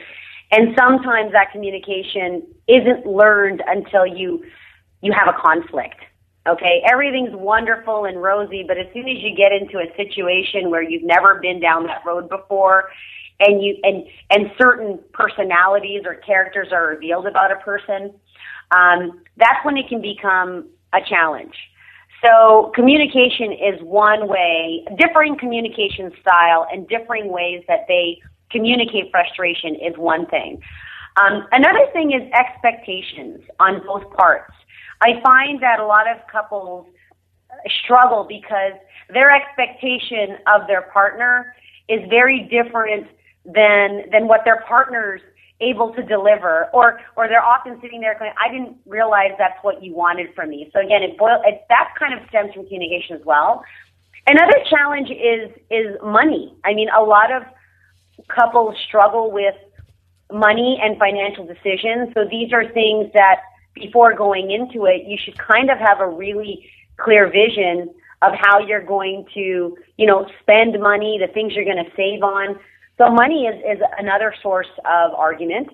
and 0.51 0.75
sometimes 0.79 1.33
that 1.33 1.51
communication 1.53 2.47
isn't 2.69 3.07
learned 3.07 3.63
until 3.67 4.07
you 4.07 4.45
you 5.03 5.13
have 5.13 5.33
a 5.33 5.41
conflict. 5.41 6.01
Okay, 6.49 6.83
everything's 6.89 7.35
wonderful 7.35 8.05
and 8.05 8.23
rosy, 8.23 8.65
but 8.67 8.79
as 8.79 8.87
soon 8.93 9.09
as 9.09 9.17
you 9.19 9.35
get 9.35 9.53
into 9.53 9.79
a 9.79 9.87
situation 9.97 10.71
where 10.71 10.83
you've 10.83 11.03
never 11.03 11.41
been 11.41 11.59
down 11.61 11.87
that 11.87 12.03
road 12.07 12.29
before, 12.29 12.89
and 13.41 13.63
you 13.63 13.77
and 13.83 14.05
and 14.31 14.51
certain 14.59 14.99
personalities 15.13 16.03
or 16.05 16.15
characters 16.15 16.69
are 16.73 16.87
revealed 16.87 17.27
about 17.27 17.51
a 17.51 17.57
person, 17.57 18.15
um, 18.71 19.21
that's 19.37 19.65
when 19.65 19.77
it 19.77 19.89
can 19.89 20.01
become 20.01 20.69
a 20.93 21.01
challenge. 21.07 21.55
So 22.25 22.73
communication 22.75 23.53
is 23.53 23.81
one 23.83 24.29
way, 24.29 24.85
differing 24.97 25.37
communication 25.37 26.13
style 26.21 26.67
and 26.73 26.89
differing 26.89 27.31
ways 27.31 27.63
that 27.69 27.87
they 27.89 28.21
communicate 28.51 29.11
frustration 29.11 29.75
is 29.75 29.97
one 29.97 30.27
thing. 30.27 30.63
Um, 31.21 31.47
another 31.53 31.87
thing 31.93 32.13
is 32.13 32.23
expectations 32.33 33.41
on 33.59 33.83
both 33.87 34.11
parts. 34.13 34.53
I 35.03 35.21
find 35.23 35.63
that 35.63 35.81
a 35.81 35.87
lot 35.87 36.09
of 36.09 36.19
couples 36.31 36.87
uh, 37.51 37.55
struggle 37.85 38.25
because 38.29 38.73
their 39.13 39.31
expectation 39.31 40.39
of 40.47 40.67
their 40.67 40.83
partner 40.83 41.55
is 41.89 42.01
very 42.09 42.49
different 42.51 43.07
than 43.45 44.11
than 44.11 44.27
what 44.27 44.41
their 44.45 44.63
partner's 44.67 45.21
able 45.61 45.93
to 45.95 46.03
deliver 46.03 46.69
or 46.73 47.01
or 47.17 47.29
they're 47.29 47.45
often 47.45 47.79
sitting 47.81 48.01
there 48.01 48.19
going 48.19 48.33
I 48.39 48.53
didn't 48.53 48.77
realize 48.87 49.31
that's 49.39 49.59
what 49.63 49.83
you 49.83 49.95
wanted 49.95 50.35
from 50.35 50.51
me. 50.51 50.69
So 50.73 50.81
again 50.81 51.03
it 51.03 51.17
boil 51.17 51.41
it, 51.45 51.65
that 51.69 51.95
kind 51.99 52.13
of 52.13 52.29
stems 52.29 52.53
from 52.55 52.65
communication 52.65 53.17
as 53.17 53.25
well. 53.25 53.65
Another 54.27 54.59
challenge 54.69 55.11
is 55.11 55.51
is 55.71 55.97
money. 56.03 56.55
I 56.65 56.75
mean 56.75 56.89
a 56.91 57.03
lot 57.03 57.33
of 57.33 57.45
couples 58.29 58.77
struggle 58.87 59.31
with 59.31 59.55
money 60.33 60.79
and 60.83 60.99
financial 60.99 61.47
decisions. 61.47 62.13
So 62.15 62.27
these 62.29 62.53
are 62.53 62.69
things 62.73 63.13
that 63.15 63.41
before 63.77 64.15
going 64.15 64.51
into 64.51 64.87
it, 64.87 65.05
you 65.07 65.17
should 65.23 65.39
kind 65.39 65.71
of 65.71 65.79
have 65.79 66.01
a 66.01 66.09
really 66.09 66.69
clear 66.97 67.31
vision 67.31 67.95
of 68.23 68.33
how 68.35 68.59
you're 68.59 68.85
going 68.85 69.27
to, 69.35 69.77
you 69.99 70.07
know, 70.07 70.27
spend 70.41 70.81
money, 70.81 71.21
the 71.21 71.33
things 71.33 71.53
you're 71.55 71.65
going 71.65 71.85
to 71.85 71.91
save 71.95 72.23
on. 72.23 72.59
So 72.99 73.11
money 73.11 73.45
is, 73.45 73.79
is 73.79 73.83
another 73.99 74.35
source 74.43 74.71
of 74.79 75.12
argument. 75.15 75.69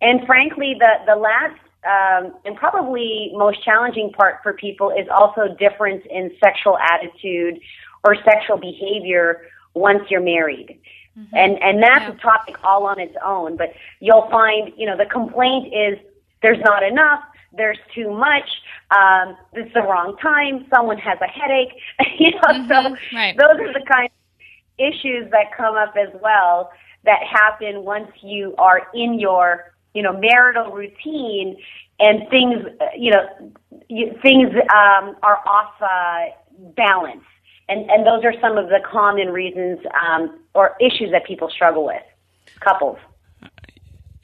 And 0.00 0.24
frankly, 0.26 0.76
the, 0.78 0.92
the 1.06 1.16
last 1.16 1.58
um, 1.84 2.32
and 2.44 2.56
probably 2.56 3.30
most 3.34 3.62
challenging 3.62 4.10
part 4.12 4.36
for 4.42 4.54
people 4.54 4.90
is 4.90 5.06
also 5.12 5.54
difference 5.58 6.02
in 6.08 6.30
sexual 6.42 6.78
attitude 6.78 7.60
or 8.04 8.16
sexual 8.24 8.56
behavior 8.56 9.42
once 9.74 10.02
you're 10.08 10.22
married. 10.22 10.78
Mm-hmm. 11.18 11.36
And 11.36 11.62
and 11.62 11.82
that's 11.82 12.04
yeah. 12.04 12.12
a 12.12 12.18
topic 12.18 12.56
all 12.64 12.86
on 12.86 12.98
its 12.98 13.14
own. 13.24 13.56
But 13.56 13.74
you'll 14.00 14.28
find, 14.30 14.72
you 14.76 14.86
know, 14.86 14.96
the 14.96 15.06
complaint 15.06 15.72
is 15.74 15.98
there's 16.44 16.60
not 16.62 16.82
enough, 16.82 17.20
there's 17.56 17.78
too 17.94 18.10
much, 18.10 18.48
um, 18.94 19.34
this 19.54 19.66
is 19.66 19.72
the 19.72 19.80
wrong 19.80 20.14
time, 20.20 20.66
someone 20.72 20.98
has 20.98 21.18
a 21.22 21.26
headache. 21.26 21.72
you 22.18 22.32
know, 22.32 22.40
mm-hmm. 22.42 22.68
so 22.68 23.16
right. 23.16 23.34
those 23.38 23.58
are 23.60 23.72
the 23.72 23.84
kind 23.90 24.10
of 24.10 24.12
issues 24.78 25.30
that 25.30 25.56
come 25.56 25.74
up 25.74 25.94
as 25.96 26.08
well 26.20 26.70
that 27.04 27.20
happen 27.22 27.84
once 27.84 28.10
you 28.22 28.54
are 28.58 28.82
in 28.92 29.18
your 29.18 29.72
you 29.94 30.02
know 30.02 30.12
marital 30.12 30.72
routine 30.72 31.56
and 32.00 32.28
things 32.28 32.64
you 32.98 33.10
know 33.12 33.52
you, 33.88 34.12
things 34.20 34.48
um, 34.74 35.14
are 35.22 35.38
off 35.46 35.74
uh, 35.80 36.24
balance 36.76 37.22
and 37.68 37.88
and 37.88 38.04
those 38.04 38.24
are 38.24 38.34
some 38.40 38.58
of 38.58 38.68
the 38.68 38.80
common 38.90 39.28
reasons 39.28 39.78
um, 40.02 40.40
or 40.54 40.76
issues 40.80 41.12
that 41.12 41.24
people 41.24 41.48
struggle 41.48 41.86
with 41.86 42.02
couples 42.58 42.98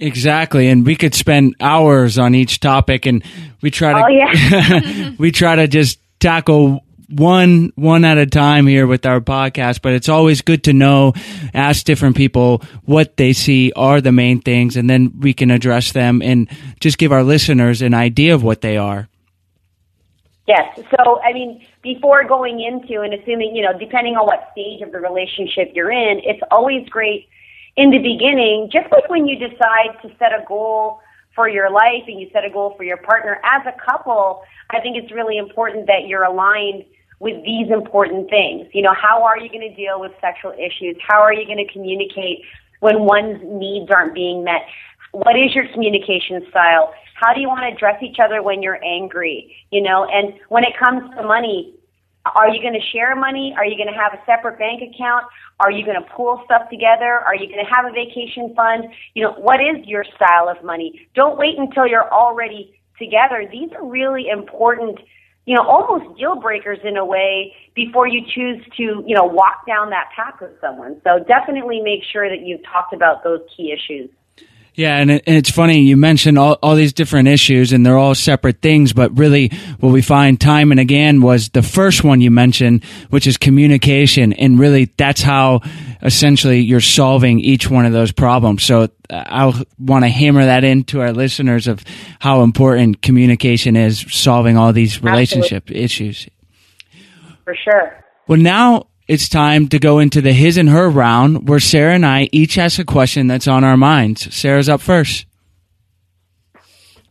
Exactly, 0.01 0.69
and 0.69 0.87
we 0.87 0.97
could 0.97 1.15
spend 1.15 1.57
hours 1.61 2.19
on 2.19 2.35
each 2.35 2.59
topic, 2.59 3.05
and 3.05 3.23
we 3.61 3.71
try 3.71 3.93
to 3.93 4.05
oh, 4.05 4.09
yeah. 4.09 5.11
we 5.19 5.31
try 5.31 5.57
to 5.57 5.69
just 5.69 6.01
tackle 6.21 6.83
one 7.11 7.73
one 7.75 8.05
at 8.05 8.19
a 8.19 8.27
time 8.27 8.67
here 8.67 8.87
with 8.87 9.05
our 9.05 9.21
podcast 9.21 9.83
but 9.83 9.93
it's 9.93 10.09
always 10.09 10.43
good 10.43 10.63
to 10.63 10.73
know 10.73 11.13
ask 11.53 11.85
different 11.85 12.17
people 12.17 12.63
what 12.85 13.17
they 13.17 13.33
see 13.33 13.73
are 13.75 14.01
the 14.01 14.13
main 14.13 14.41
things 14.41 14.77
and 14.77 14.89
then 14.89 15.13
we 15.19 15.35
can 15.35 15.51
address 15.51 15.91
them 15.91 16.23
and 16.23 16.49
just 16.79 16.99
give 16.99 17.11
our 17.11 17.25
listeners 17.25 17.83
an 17.83 17.95
idea 17.95 18.33
of 18.33 18.45
what 18.45 18.61
they 18.61 18.77
are 18.77 19.09
yes 20.47 20.79
so 20.97 21.21
i 21.23 21.33
mean 21.33 21.61
before 21.83 22.23
going 22.23 22.61
into 22.61 23.01
and 23.01 23.13
assuming 23.13 23.57
you 23.57 23.63
know 23.63 23.77
depending 23.77 24.15
on 24.15 24.25
what 24.25 24.49
stage 24.53 24.81
of 24.81 24.93
the 24.93 25.01
relationship 25.01 25.73
you're 25.75 25.91
in 25.91 26.21
it's 26.23 26.41
always 26.53 26.89
great 26.91 27.29
in 27.81 27.90
the 27.90 27.99
beginning 27.99 28.69
just 28.73 28.90
like 28.93 29.09
when 29.09 29.27
you 29.27 29.37
decide 29.38 29.93
to 30.03 30.09
set 30.19 30.33
a 30.33 30.45
goal 30.47 31.01
for 31.35 31.49
your 31.49 31.71
life 31.71 32.05
and 32.07 32.21
you 32.21 32.29
set 32.33 32.45
a 32.45 32.51
goal 32.51 32.75
for 32.77 32.85
your 32.85 32.99
partner 32.99 33.40
as 33.45 33.62
a 33.66 33.75
couple 33.85 34.43
i 34.71 34.81
think 34.81 34.97
it's 35.01 35.12
really 35.12 35.38
important 35.38 35.87
that 35.87 36.07
you're 36.07 36.25
aligned 36.25 36.85
with 37.21 37.45
these 37.45 37.71
important 37.71 38.29
things. 38.29 38.66
You 38.73 38.83
know, 38.83 38.95
how 38.95 39.23
are 39.23 39.38
you 39.38 39.49
going 39.49 39.69
to 39.69 39.75
deal 39.77 40.01
with 40.01 40.12
sexual 40.21 40.53
issues? 40.53 40.97
How 41.07 41.21
are 41.21 41.33
you 41.33 41.47
going 41.47 41.64
to 41.64 41.73
communicate 41.73 42.40
when 42.81 43.05
one's 43.05 43.40
needs 43.45 43.90
aren't 43.90 44.14
being 44.14 44.43
met? 44.43 44.62
What 45.12 45.37
is 45.37 45.55
your 45.55 45.69
communication 45.69 46.45
style? 46.49 46.93
How 47.14 47.35
do 47.35 47.40
you 47.40 47.49
want 47.49 47.61
to 47.69 47.77
address 47.77 48.03
each 48.03 48.16
other 48.19 48.43
when 48.43 48.62
you're 48.62 48.83
angry? 48.83 49.55
You 49.71 49.83
know, 49.83 50.07
and 50.11 50.33
when 50.49 50.64
it 50.64 50.73
comes 50.79 51.14
to 51.14 51.23
money, 51.23 51.75
are 52.26 52.48
you 52.48 52.61
going 52.61 52.74
to 52.74 52.87
share 52.92 53.16
money? 53.16 53.54
Are 53.56 53.64
you 53.64 53.76
going 53.76 53.92
to 53.92 53.98
have 53.98 54.12
a 54.12 54.22
separate 54.26 54.59
bank 54.59 54.83
account? 54.83 55.24
Are 55.59 55.70
you 55.70 55.85
going 55.85 55.96
to 56.00 56.09
pool 56.11 56.42
stuff 56.44 56.68
together? 56.70 57.20
Are 57.24 57.35
you 57.35 57.46
going 57.46 57.64
to 57.64 57.70
have 57.70 57.87
a 57.87 57.92
vacation 57.92 58.54
fund? 58.54 58.85
You 59.14 59.24
know, 59.24 59.33
what 59.33 59.61
is 59.61 59.87
your 59.87 60.04
style 60.16 60.48
of 60.48 60.62
money? 60.64 61.09
Don't 61.14 61.38
wait 61.38 61.59
until 61.59 61.87
you're 61.87 62.12
already 62.12 62.78
together. 62.98 63.48
These 63.50 63.70
are 63.72 63.87
really 63.87 64.28
important 64.28 64.98
you 65.46 65.56
know, 65.56 65.66
almost 65.66 66.16
deal 66.18 66.37
breakers 66.37 66.78
in 66.85 66.96
a 66.96 67.04
way 67.04 67.54
before 67.74 68.06
you 68.06 68.20
choose 68.35 68.62
to, 68.76 69.02
you 69.04 69.16
know, 69.16 69.24
walk 69.24 69.66
down 69.66 69.90
that 69.90 70.11
path 70.14 70.35
with 70.40 70.52
someone. 70.61 71.00
So 71.02 71.24
definitely 71.26 71.80
make 71.80 72.02
sure 72.12 72.28
that 72.28 72.46
you've 72.46 72.62
talked 72.62 72.92
about 72.92 73.24
those 73.24 73.40
key 73.56 73.72
issues. 73.72 74.11
Yeah, 74.74 74.96
and, 74.96 75.11
it, 75.11 75.24
and, 75.26 75.37
it's 75.37 75.50
funny 75.50 75.80
you 75.80 75.96
mentioned 75.96 76.38
all, 76.38 76.54
all 76.62 76.74
these 76.74 76.92
different 76.92 77.28
issues, 77.28 77.72
and 77.72 77.85
they're 77.85 77.98
all 77.98 78.14
separate 78.14 78.62
things. 78.62 78.92
But 78.92 79.16
really, 79.18 79.48
what 79.80 79.90
we 79.90 80.02
find 80.02 80.40
time 80.40 80.70
and 80.70 80.80
again 80.80 81.20
was 81.20 81.50
the 81.50 81.62
first 81.62 82.04
one 82.04 82.20
you 82.20 82.30
mentioned, 82.30 82.85
which 83.11 83.26
is 83.26 83.37
communication, 83.37 84.33
and 84.33 84.59
really 84.59 84.87
that's 84.96 85.22
how 85.22 85.61
essentially 86.02 86.61
you're 86.61 86.80
solving 86.80 87.40
each 87.40 87.68
one 87.70 87.85
of 87.85 87.92
those 87.92 88.12
problems. 88.12 88.62
So 88.62 88.83
uh, 88.83 88.88
I 89.11 89.64
want 89.78 90.04
to 90.04 90.09
hammer 90.09 90.44
that 90.44 90.64
into 90.64 91.00
our 91.00 91.12
listeners 91.12 91.66
of 91.66 91.85
how 92.18 92.42
important 92.42 93.02
communication 93.02 93.76
is 93.76 94.06
solving 94.11 94.56
all 94.56 94.72
these 94.72 95.02
relationship 95.02 95.64
Absolutely. 95.64 95.85
issues. 95.85 96.28
For 97.44 97.56
sure. 97.64 98.04
Well, 98.28 98.38
now 98.38 98.87
it's 99.11 99.29
time 99.29 99.66
to 99.66 99.81
go 99.81 99.99
into 99.99 100.20
the 100.20 100.33
his 100.33 100.57
and 100.57 100.68
her 100.68 100.88
round 100.88 101.49
where 101.49 101.59
Sarah 101.59 101.94
and 101.94 102.07
I 102.07 102.29
each 102.31 102.57
ask 102.57 102.79
a 102.79 102.85
question 102.85 103.27
that's 103.27 103.49
on 103.49 103.64
our 103.64 103.77
minds. 103.77 104.33
Sarah's 104.33 104.68
up 104.68 104.81
first. 104.81 105.27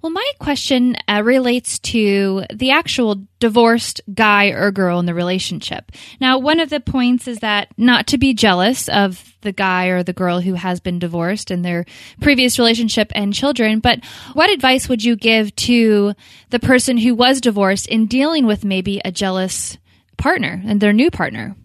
Well, 0.02 0.10
my 0.10 0.32
question 0.40 0.96
uh, 1.10 1.22
relates 1.26 1.78
to 1.80 2.46
the 2.54 2.72
actual 2.72 3.26
divorced 3.42 4.00
guy 4.14 4.46
or 4.46 4.72
girl 4.72 5.00
in 5.00 5.08
the 5.08 5.14
relationship. 5.14 5.92
Now, 6.22 6.38
one 6.38 6.62
of 6.62 6.70
the 6.70 6.80
points 6.80 7.28
is 7.28 7.40
that 7.40 7.68
not 7.78 8.08
to 8.08 8.18
be 8.18 8.34
jealous 8.34 8.88
of 8.88 9.36
the 9.42 9.52
guy 9.52 9.88
or 9.88 10.02
the 10.02 10.14
girl 10.14 10.40
who 10.40 10.54
has 10.54 10.80
been 10.80 11.00
divorced 11.00 11.52
and 11.52 11.66
their 11.66 11.84
previous 12.22 12.58
relationship 12.58 13.12
and 13.14 13.34
children, 13.34 13.82
but 13.82 14.00
what 14.32 14.50
advice 14.50 14.88
would 14.88 15.04
you 15.04 15.18
give 15.18 15.54
to 15.58 16.14
the 16.50 16.60
person 16.60 16.96
who 16.96 17.14
was 17.14 17.42
divorced 17.42 17.88
in 17.88 18.06
dealing 18.06 18.46
with 18.46 18.64
maybe 18.64 19.02
a 19.04 19.12
jealous 19.12 19.78
partner 20.16 20.62
and 20.66 20.80
their 20.80 20.94
new 20.94 21.12
partner? 21.12 21.58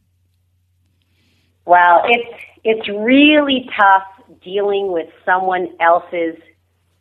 Well, 1.67 2.03
it's 2.05 2.43
it's 2.65 2.89
really 2.89 3.69
tough 3.77 4.05
dealing 4.43 4.93
with 4.93 5.09
someone 5.25 5.69
else's 5.81 6.37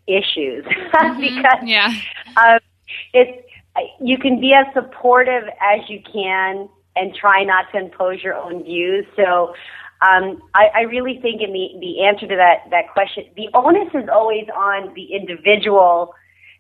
issues 0.08 0.66
mm-hmm. 0.94 1.20
because 1.20 1.60
yeah. 1.64 1.94
um, 2.38 2.60
it's 3.14 3.48
you 4.00 4.18
can 4.18 4.40
be 4.40 4.54
as 4.54 4.66
supportive 4.74 5.44
as 5.62 5.90
you 5.90 6.02
can 6.02 6.70
and 6.96 7.16
try 7.16 7.44
not 7.44 7.72
to 7.72 7.80
impose 7.80 8.22
your 8.22 8.36
own 8.36 8.64
views. 8.64 9.06
So 9.16 9.56
um, 10.02 10.42
I, 10.54 10.68
I 10.76 10.82
really 10.82 11.20
think 11.22 11.42
in 11.42 11.54
the, 11.54 11.70
the 11.80 12.04
answer 12.04 12.28
to 12.28 12.36
that, 12.36 12.70
that 12.70 12.92
question, 12.92 13.26
the 13.36 13.50
onus 13.54 13.90
is 13.94 14.10
always 14.12 14.48
on 14.56 14.94
the 14.94 15.16
individual 15.16 16.14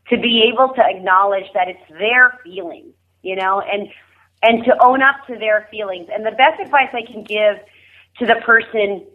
to 0.09 0.17
be 0.17 0.49
able 0.51 0.73
to 0.73 0.81
acknowledge 0.83 1.45
that 1.53 1.67
it's 1.67 1.99
their 1.99 2.39
feelings, 2.43 2.93
you 3.21 3.35
know, 3.35 3.61
and 3.61 3.89
and 4.41 4.65
to 4.65 4.75
own 4.83 5.01
up 5.01 5.15
to 5.27 5.37
their 5.37 5.69
feelings. 5.71 6.09
And 6.13 6.25
the 6.25 6.31
best 6.31 6.59
advice 6.59 6.89
I 6.91 7.03
can 7.09 7.23
give 7.23 7.57
to 8.19 8.26
the 8.26 8.36
person 8.45 9.06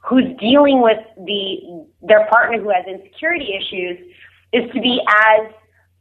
who's 0.00 0.24
dealing 0.38 0.82
with 0.82 0.98
the 1.16 1.86
their 2.02 2.26
partner 2.26 2.60
who 2.60 2.70
has 2.70 2.84
insecurity 2.86 3.54
issues 3.54 3.98
is 4.52 4.70
to 4.72 4.80
be 4.80 5.00
as 5.08 5.52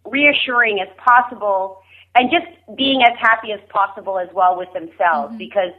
reassuring 0.05 0.79
as 0.79 0.87
possible 0.97 1.81
and 2.15 2.29
just 2.29 2.45
being 2.75 3.01
as 3.03 3.17
happy 3.19 3.51
as 3.53 3.59
possible 3.69 4.19
as 4.19 4.27
well 4.33 4.57
with 4.57 4.71
themselves 4.73 5.29
mm-hmm. 5.29 5.37
because 5.37 5.71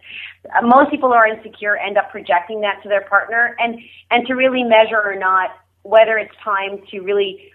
most 0.63 0.91
people 0.91 1.09
who 1.09 1.15
are 1.15 1.27
insecure 1.27 1.77
end 1.77 1.99
up 1.99 2.11
projecting 2.11 2.61
that 2.61 2.83
to 2.83 2.89
their 2.89 3.03
partner 3.03 3.57
and 3.59 3.79
and 4.11 4.27
to 4.27 4.35
really 4.35 4.63
measure 4.63 5.03
or 5.05 5.17
not 5.17 5.51
whether 5.83 6.17
it's 6.17 6.35
time 6.43 6.81
to 6.91 7.01
really 7.01 7.53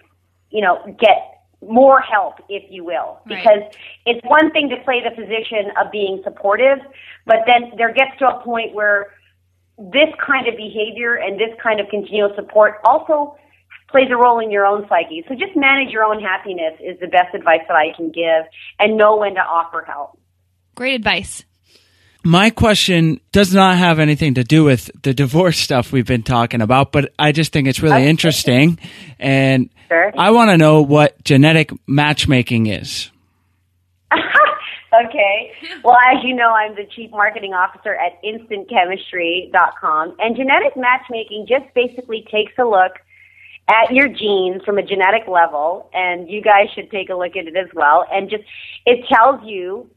you 0.49 0.61
know 0.61 0.83
get 0.99 1.36
more 1.67 1.99
help 1.99 2.35
if 2.49 2.63
you 2.69 2.83
will 2.83 3.19
because 3.25 3.61
right. 3.61 3.77
it's 4.05 4.21
one 4.25 4.51
thing 4.51 4.69
to 4.69 4.77
play 4.83 5.01
the 5.03 5.11
position 5.11 5.71
of 5.79 5.91
being 5.91 6.21
supportive 6.23 6.79
but 7.25 7.39
then 7.45 7.71
there 7.77 7.93
gets 7.93 8.17
to 8.19 8.27
a 8.27 8.43
point 8.43 8.73
where 8.73 9.11
this 9.77 10.09
kind 10.25 10.47
of 10.47 10.55
behavior 10.57 11.15
and 11.15 11.39
this 11.39 11.53
kind 11.61 11.79
of 11.79 11.87
continual 11.89 12.31
support 12.35 12.75
also 12.83 13.37
plays 13.89 14.09
a 14.11 14.15
role 14.15 14.39
in 14.39 14.51
your 14.51 14.65
own 14.65 14.85
psyche. 14.89 15.23
So 15.27 15.35
just 15.35 15.55
manage 15.55 15.91
your 15.91 16.03
own 16.03 16.21
happiness 16.21 16.73
is 16.79 16.99
the 16.99 17.07
best 17.07 17.33
advice 17.33 17.61
that 17.67 17.75
I 17.75 17.93
can 17.95 18.11
give 18.11 18.45
and 18.79 18.97
know 18.97 19.17
when 19.17 19.35
to 19.35 19.41
offer 19.41 19.83
help. 19.85 20.19
Great 20.75 20.95
advice. 20.95 21.45
My 22.27 22.49
question 22.49 23.21
does 23.31 23.53
not 23.53 23.77
have 23.77 23.99
anything 23.99 24.33
to 24.33 24.43
do 24.43 24.65
with 24.65 24.91
the 25.01 25.13
divorce 25.13 25.57
stuff 25.57 25.93
we've 25.93 26.05
been 26.05 26.23
talking 26.23 26.59
about, 26.59 26.91
but 26.91 27.13
I 27.17 27.31
just 27.31 27.53
think 27.53 27.69
it's 27.69 27.79
really 27.81 28.01
okay. 28.01 28.09
interesting. 28.09 28.79
And 29.17 29.69
sure. 29.87 30.11
I 30.17 30.31
want 30.31 30.49
to 30.49 30.57
know 30.57 30.81
what 30.81 31.23
genetic 31.23 31.71
matchmaking 31.87 32.67
is. 32.67 33.09
Okay. 35.05 35.51
Well, 35.83 35.97
as 36.11 36.23
you 36.23 36.33
know, 36.33 36.49
I'm 36.49 36.73
the 36.73 36.85
chief 36.95 37.11
marketing 37.11 37.53
officer 37.53 37.93
at 37.93 38.13
instantchemistry.com. 38.23 40.15
And 40.17 40.35
genetic 40.35 40.75
matchmaking 40.75 41.45
just 41.47 41.71
basically 41.75 42.25
takes 42.31 42.53
a 42.57 42.63
look 42.63 42.93
at 43.67 43.93
your 43.93 44.07
genes 44.07 44.63
from 44.63 44.79
a 44.79 44.81
genetic 44.81 45.27
level. 45.27 45.91
And 45.93 46.29
you 46.31 46.41
guys 46.41 46.69
should 46.73 46.89
take 46.89 47.09
a 47.09 47.15
look 47.15 47.35
at 47.35 47.45
it 47.45 47.55
as 47.55 47.67
well. 47.75 48.05
And 48.11 48.29
just, 48.29 48.45
it 48.87 49.05
tells 49.07 49.43
you 49.45 49.87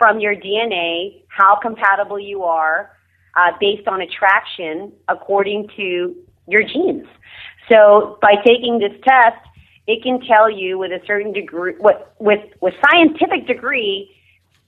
from 0.00 0.18
your 0.18 0.34
DNA 0.34 1.22
how 1.28 1.58
compatible 1.60 2.18
you 2.18 2.42
are. 2.42 2.90
uh, 3.36 3.52
based 3.60 3.86
on 3.86 4.00
attraction 4.00 4.92
according 5.08 5.68
to 5.76 6.14
your 6.48 6.62
genes. 6.62 7.06
So 7.68 8.18
by 8.20 8.34
taking 8.44 8.78
this 8.78 8.92
test, 9.06 9.38
it 9.86 10.02
can 10.02 10.20
tell 10.26 10.50
you 10.50 10.78
with 10.78 10.90
a 10.90 11.00
certain 11.06 11.32
degree, 11.32 11.74
with, 11.78 11.96
with, 12.18 12.40
with 12.60 12.74
scientific 12.90 13.46
degree, 13.46 14.10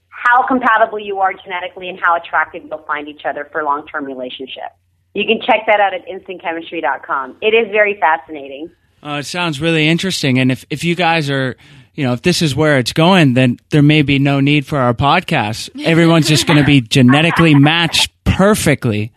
how 0.09 0.45
compatible 0.47 0.99
you 0.99 1.19
are 1.19 1.33
genetically 1.33 1.89
and 1.89 1.99
how 2.01 2.15
attractive 2.15 2.63
you'll 2.69 2.85
find 2.85 3.07
each 3.07 3.23
other 3.25 3.49
for 3.51 3.63
long-term 3.63 4.05
relationship. 4.05 4.71
You 5.13 5.25
can 5.25 5.41
check 5.41 5.65
that 5.67 5.79
out 5.79 5.93
at 5.93 6.07
instantchemistry.com. 6.07 7.37
It 7.41 7.53
is 7.53 7.69
very 7.71 7.99
fascinating. 7.99 8.71
Uh, 9.03 9.17
it 9.19 9.25
sounds 9.25 9.59
really 9.59 9.87
interesting. 9.87 10.39
And 10.39 10.51
if, 10.51 10.65
if 10.69 10.83
you 10.85 10.95
guys 10.95 11.29
are, 11.29 11.57
you 11.93 12.03
know, 12.05 12.13
if 12.13 12.21
this 12.21 12.41
is 12.41 12.55
where 12.55 12.77
it's 12.79 12.93
going, 12.93 13.33
then 13.35 13.59
there 13.69 13.81
may 13.83 14.01
be 14.01 14.19
no 14.19 14.39
need 14.39 14.65
for 14.65 14.77
our 14.79 14.93
podcast. 14.93 15.69
Everyone's 15.85 16.27
just 16.27 16.47
going 16.47 16.59
to 16.59 16.65
be 16.65 16.81
genetically 16.81 17.53
matched 17.55 18.11
perfectly. 18.23 19.11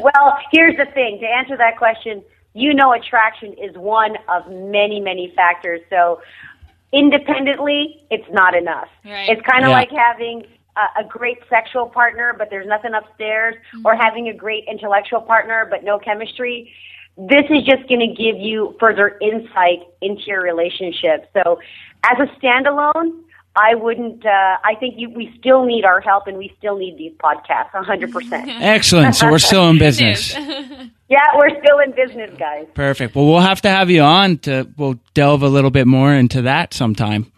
Well, 0.00 0.38
here's 0.52 0.76
the 0.76 0.86
thing 0.86 1.18
to 1.20 1.26
answer 1.26 1.56
that 1.56 1.76
question, 1.76 2.22
you 2.54 2.72
know, 2.72 2.92
attraction 2.92 3.52
is 3.54 3.76
one 3.76 4.16
of 4.28 4.50
many, 4.50 5.00
many 5.00 5.32
factors. 5.36 5.80
So 5.90 6.20
independently, 6.92 8.02
it's 8.10 8.28
not 8.32 8.54
enough. 8.54 8.88
Right. 9.04 9.28
It's 9.28 9.42
kind 9.42 9.64
of 9.64 9.70
Yeah. 9.70 9.76
like 9.76 9.90
having 9.90 10.44
a, 10.76 11.00
a 11.00 11.04
great 11.04 11.38
sexual 11.50 11.86
partner, 11.86 12.34
but 12.36 12.48
there's 12.48 12.66
nothing 12.66 12.92
upstairs, 12.94 13.54
or 13.84 13.94
having 13.94 14.28
a 14.28 14.34
great 14.34 14.64
intellectual 14.70 15.20
partner, 15.20 15.66
but 15.68 15.84
no 15.84 15.98
chemistry. 15.98 16.72
This 17.16 17.44
is 17.50 17.64
just 17.64 17.88
going 17.88 18.00
to 18.00 18.14
give 18.14 18.36
you 18.38 18.76
further 18.78 19.18
insight 19.22 19.80
into 20.02 20.22
your 20.26 20.42
relationship. 20.42 21.30
So, 21.32 21.58
as 22.04 22.18
a 22.18 22.26
standalone, 22.38 23.22
I 23.56 23.74
wouldn't. 23.74 24.24
Uh, 24.24 24.58
I 24.62 24.74
think 24.78 24.94
you, 24.98 25.08
we 25.10 25.34
still 25.38 25.64
need 25.64 25.84
our 25.84 26.00
help, 26.00 26.26
and 26.26 26.36
we 26.36 26.54
still 26.58 26.76
need 26.76 26.98
these 26.98 27.14
podcasts. 27.14 27.72
100. 27.72 28.12
percent 28.12 28.48
Excellent. 28.60 29.14
So 29.14 29.30
we're 29.30 29.38
still 29.38 29.68
in 29.68 29.78
business. 29.78 30.36
Yeah, 31.08 31.20
we're 31.36 31.50
still 31.50 31.78
in 31.78 31.92
business, 31.92 32.36
guys. 32.36 32.66
Perfect. 32.74 33.14
Well, 33.14 33.26
we'll 33.26 33.38
have 33.38 33.62
to 33.62 33.68
have 33.68 33.90
you 33.90 34.02
on 34.02 34.38
to, 34.38 34.68
we'll 34.76 34.98
delve 35.14 35.42
a 35.42 35.48
little 35.48 35.70
bit 35.70 35.86
more 35.86 36.12
into 36.12 36.42
that 36.42 36.74
sometime. 36.74 37.30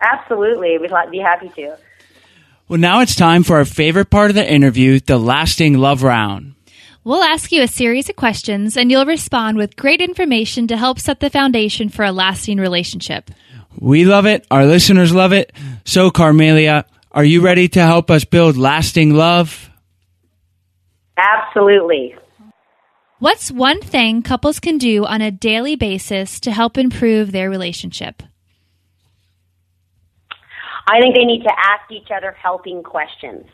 Absolutely, 0.00 0.78
we'd 0.78 0.90
be 1.10 1.18
happy 1.18 1.50
to. 1.56 1.76
Well, 2.68 2.80
now 2.80 3.00
it's 3.00 3.14
time 3.14 3.42
for 3.44 3.56
our 3.58 3.64
favorite 3.64 4.10
part 4.10 4.30
of 4.30 4.34
the 4.34 4.50
interview, 4.50 4.98
the 4.98 5.18
lasting 5.18 5.74
love 5.78 6.02
round. 6.02 6.54
We'll 7.06 7.22
ask 7.22 7.52
you 7.52 7.62
a 7.62 7.68
series 7.68 8.08
of 8.08 8.16
questions 8.16 8.76
and 8.76 8.90
you'll 8.90 9.06
respond 9.06 9.58
with 9.58 9.76
great 9.76 10.00
information 10.00 10.66
to 10.66 10.76
help 10.76 10.98
set 10.98 11.20
the 11.20 11.30
foundation 11.30 11.88
for 11.88 12.04
a 12.04 12.10
lasting 12.10 12.58
relationship. 12.58 13.30
We 13.78 14.04
love 14.04 14.26
it. 14.26 14.44
Our 14.50 14.66
listeners 14.66 15.14
love 15.14 15.32
it. 15.32 15.52
So, 15.84 16.10
Carmelia, 16.10 16.84
are 17.12 17.22
you 17.22 17.42
ready 17.42 17.68
to 17.68 17.80
help 17.80 18.10
us 18.10 18.24
build 18.24 18.56
lasting 18.56 19.14
love? 19.14 19.70
Absolutely. 21.16 22.16
What's 23.20 23.52
one 23.52 23.80
thing 23.82 24.22
couples 24.22 24.58
can 24.58 24.76
do 24.76 25.04
on 25.04 25.20
a 25.22 25.30
daily 25.30 25.76
basis 25.76 26.40
to 26.40 26.50
help 26.50 26.76
improve 26.76 27.30
their 27.30 27.48
relationship? 27.48 28.20
I 30.88 30.98
think 31.00 31.14
they 31.14 31.24
need 31.24 31.44
to 31.44 31.52
ask 31.56 31.88
each 31.92 32.08
other 32.12 32.32
helping 32.32 32.82
questions. 32.82 33.46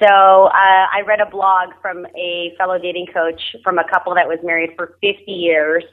So 0.00 0.06
uh, 0.06 0.50
I 0.52 1.02
read 1.06 1.20
a 1.20 1.26
blog 1.26 1.70
from 1.82 2.06
a 2.16 2.54
fellow 2.56 2.78
dating 2.78 3.06
coach 3.12 3.40
from 3.62 3.78
a 3.78 3.88
couple 3.88 4.14
that 4.14 4.26
was 4.26 4.38
married 4.42 4.70
for 4.76 4.96
50 5.00 5.30
years. 5.30 5.84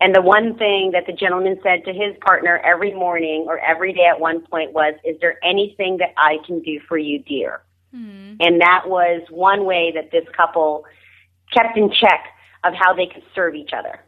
And 0.00 0.14
the 0.14 0.22
one 0.22 0.56
thing 0.56 0.92
that 0.92 1.06
the 1.06 1.12
gentleman 1.12 1.58
said 1.62 1.84
to 1.86 1.92
his 1.92 2.14
partner 2.24 2.58
every 2.58 2.94
morning 2.94 3.46
or 3.48 3.58
every 3.58 3.92
day 3.92 4.04
at 4.08 4.20
one 4.20 4.46
point 4.46 4.72
was, 4.72 4.94
Is 5.04 5.16
there 5.20 5.38
anything 5.42 5.96
that 5.98 6.12
I 6.16 6.36
can 6.46 6.60
do 6.60 6.78
for 6.86 6.98
you, 6.98 7.18
dear? 7.20 7.62
And 8.40 8.60
that 8.60 8.82
was 8.86 9.22
one 9.30 9.64
way 9.64 9.92
that 9.94 10.10
this 10.12 10.24
couple 10.36 10.84
kept 11.52 11.76
in 11.76 11.90
check 11.90 12.26
of 12.64 12.74
how 12.74 12.94
they 12.94 13.06
could 13.06 13.24
serve 13.34 13.54
each 13.54 13.70
other. 13.76 13.98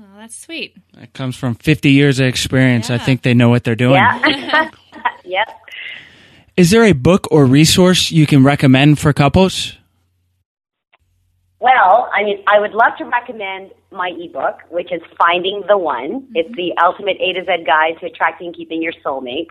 Oh, 0.00 0.04
that's 0.16 0.36
sweet. 0.36 0.76
That 0.94 1.12
comes 1.12 1.36
from 1.36 1.54
50 1.54 1.90
years 1.90 2.20
of 2.20 2.26
experience. 2.26 2.90
I 2.90 2.98
think 2.98 3.22
they 3.22 3.34
know 3.34 3.48
what 3.48 3.64
they're 3.64 3.74
doing. 3.74 3.94
Yeah. 3.94 4.70
yep. 5.24 5.48
Is 6.58 6.72
there 6.72 6.82
a 6.82 6.92
book 6.92 7.28
or 7.30 7.46
resource 7.46 8.10
you 8.10 8.26
can 8.26 8.42
recommend 8.42 8.98
for 8.98 9.12
couples? 9.12 9.74
Well, 11.60 12.10
I 12.12 12.24
mean, 12.24 12.42
I 12.48 12.58
would 12.58 12.72
love 12.72 12.98
to 12.98 13.04
recommend 13.04 13.70
my 13.92 14.10
ebook, 14.18 14.62
which 14.68 14.90
is 14.90 15.00
Finding 15.16 15.62
the 15.68 15.78
One. 15.78 16.22
Mm-hmm. 16.22 16.32
It's 16.34 16.52
the 16.56 16.72
ultimate 16.82 17.16
A 17.20 17.32
to 17.34 17.44
Z 17.44 17.62
guide 17.64 18.00
to 18.00 18.06
attracting 18.06 18.48
and 18.48 18.56
keeping 18.56 18.82
your 18.82 18.92
soulmate. 19.04 19.46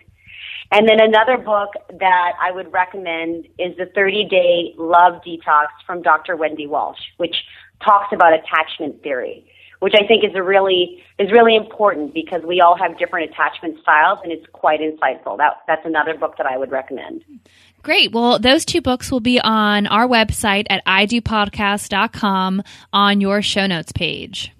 And 0.73 0.85
then 0.89 0.99
another 0.99 1.37
book 1.37 1.69
that 1.97 2.33
I 2.41 2.51
would 2.51 2.73
recommend 2.73 3.47
is 3.57 3.77
the 3.77 3.85
30 3.95 4.25
Day 4.25 4.75
Love 4.77 5.21
Detox 5.25 5.67
from 5.85 6.01
Dr. 6.01 6.35
Wendy 6.35 6.67
Walsh, 6.67 6.99
which 7.15 7.37
talks 7.85 8.11
about 8.11 8.33
attachment 8.33 9.01
theory, 9.01 9.49
which 9.79 9.93
I 9.95 10.05
think 10.07 10.23
is 10.23 10.35
a 10.35 10.43
really 10.43 11.03
is 11.19 11.31
really 11.31 11.55
important 11.55 12.13
because 12.13 12.43
we 12.43 12.61
all 12.61 12.77
have 12.77 12.97
different 12.97 13.31
attachment 13.31 13.79
styles, 13.81 14.19
and 14.23 14.31
it's 14.31 14.45
quite 14.53 14.79
insightful. 14.79 15.37
That 15.37 15.61
that's 15.67 15.85
another 15.85 16.15
book 16.15 16.37
that 16.37 16.45
I 16.45 16.57
would 16.57 16.71
recommend. 16.71 17.23
Great. 17.83 18.11
Well, 18.11 18.39
those 18.39 18.65
two 18.65 18.81
books 18.81 19.11
will 19.11 19.19
be 19.19 19.39
on 19.39 19.87
our 19.87 20.07
website 20.07 20.65
at 20.69 20.85
idopodcast.com 20.85 22.63
on 22.91 23.21
your 23.21 23.41
show 23.41 23.67
notes 23.67 23.91
page. 23.91 24.51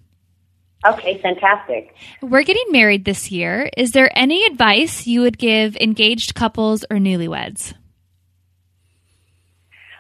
Okay, 0.86 1.20
fantastic. 1.22 1.96
We're 2.22 2.44
getting 2.44 2.64
married 2.70 3.04
this 3.04 3.32
year. 3.32 3.70
Is 3.76 3.92
there 3.92 4.16
any 4.16 4.46
advice 4.46 5.08
you 5.08 5.22
would 5.22 5.38
give 5.38 5.76
engaged 5.78 6.36
couples 6.36 6.86
or 6.90 6.98
newlyweds? 6.98 7.74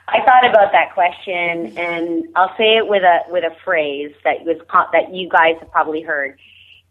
I 0.09 0.23
thought 0.23 0.49
about 0.49 0.71
that 0.71 0.93
question, 0.93 1.77
and 1.77 2.25
I'll 2.35 2.55
say 2.57 2.77
it 2.77 2.87
with 2.87 3.03
a 3.03 3.29
with 3.29 3.43
a 3.43 3.53
phrase 3.65 4.13
that 4.23 4.45
was 4.45 4.57
that 4.93 5.13
you 5.13 5.27
guys 5.27 5.55
have 5.59 5.69
probably 5.71 6.01
heard. 6.01 6.39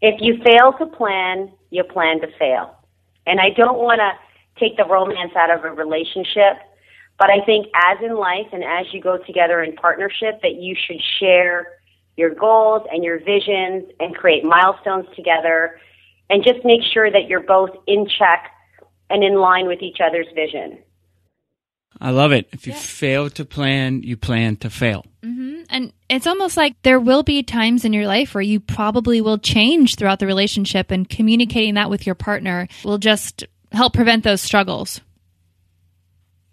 If 0.01 0.21
you 0.21 0.37
fail 0.43 0.73
to 0.73 0.85
plan, 0.85 1.51
you 1.71 1.83
plan 1.83 2.21
to 2.21 2.27
fail. 2.37 2.75
And 3.25 3.39
I 3.39 3.49
don't 3.49 3.79
want 3.79 3.99
to 3.99 4.11
take 4.59 4.77
the 4.77 4.85
romance 4.85 5.31
out 5.35 5.49
of 5.49 5.65
a 5.65 5.71
relationship, 5.71 6.61
but 7.17 7.31
I 7.31 7.43
think 7.43 7.67
as 7.73 7.97
in 8.03 8.15
life 8.15 8.47
and 8.53 8.63
as 8.63 8.85
you 8.93 9.01
go 9.01 9.17
together 9.17 9.63
in 9.63 9.75
partnership, 9.75 10.41
that 10.43 10.55
you 10.55 10.75
should 10.75 11.01
share 11.19 11.67
your 12.17 12.33
goals 12.33 12.87
and 12.91 13.03
your 13.03 13.19
visions 13.19 13.91
and 13.99 14.15
create 14.15 14.43
milestones 14.43 15.07
together, 15.15 15.79
and 16.29 16.43
just 16.43 16.63
make 16.63 16.81
sure 16.93 17.09
that 17.11 17.27
you're 17.27 17.41
both 17.41 17.71
in 17.87 18.07
check 18.07 18.51
and 19.09 19.23
in 19.23 19.35
line 19.35 19.67
with 19.67 19.81
each 19.81 19.97
other's 20.03 20.27
vision. 20.35 20.77
I 21.99 22.11
love 22.11 22.31
it. 22.31 22.47
If 22.51 22.67
you 22.67 22.73
fail 22.73 23.29
to 23.31 23.45
plan, 23.45 24.03
you 24.03 24.17
plan 24.17 24.55
to 24.57 24.69
fail. 24.69 25.05
Mm-hmm. 25.23 25.63
And 25.69 25.93
it's 26.09 26.27
almost 26.27 26.55
like 26.55 26.75
there 26.83 26.99
will 26.99 27.23
be 27.23 27.43
times 27.43 27.85
in 27.85 27.93
your 27.93 28.07
life 28.07 28.33
where 28.33 28.41
you 28.41 28.59
probably 28.59 29.19
will 29.19 29.37
change 29.37 29.95
throughout 29.95 30.19
the 30.19 30.27
relationship, 30.27 30.91
and 30.91 31.09
communicating 31.09 31.73
that 31.73 31.89
with 31.89 32.05
your 32.05 32.15
partner 32.15 32.67
will 32.83 32.97
just 32.97 33.45
help 33.71 33.93
prevent 33.93 34.23
those 34.23 34.41
struggles. 34.41 35.01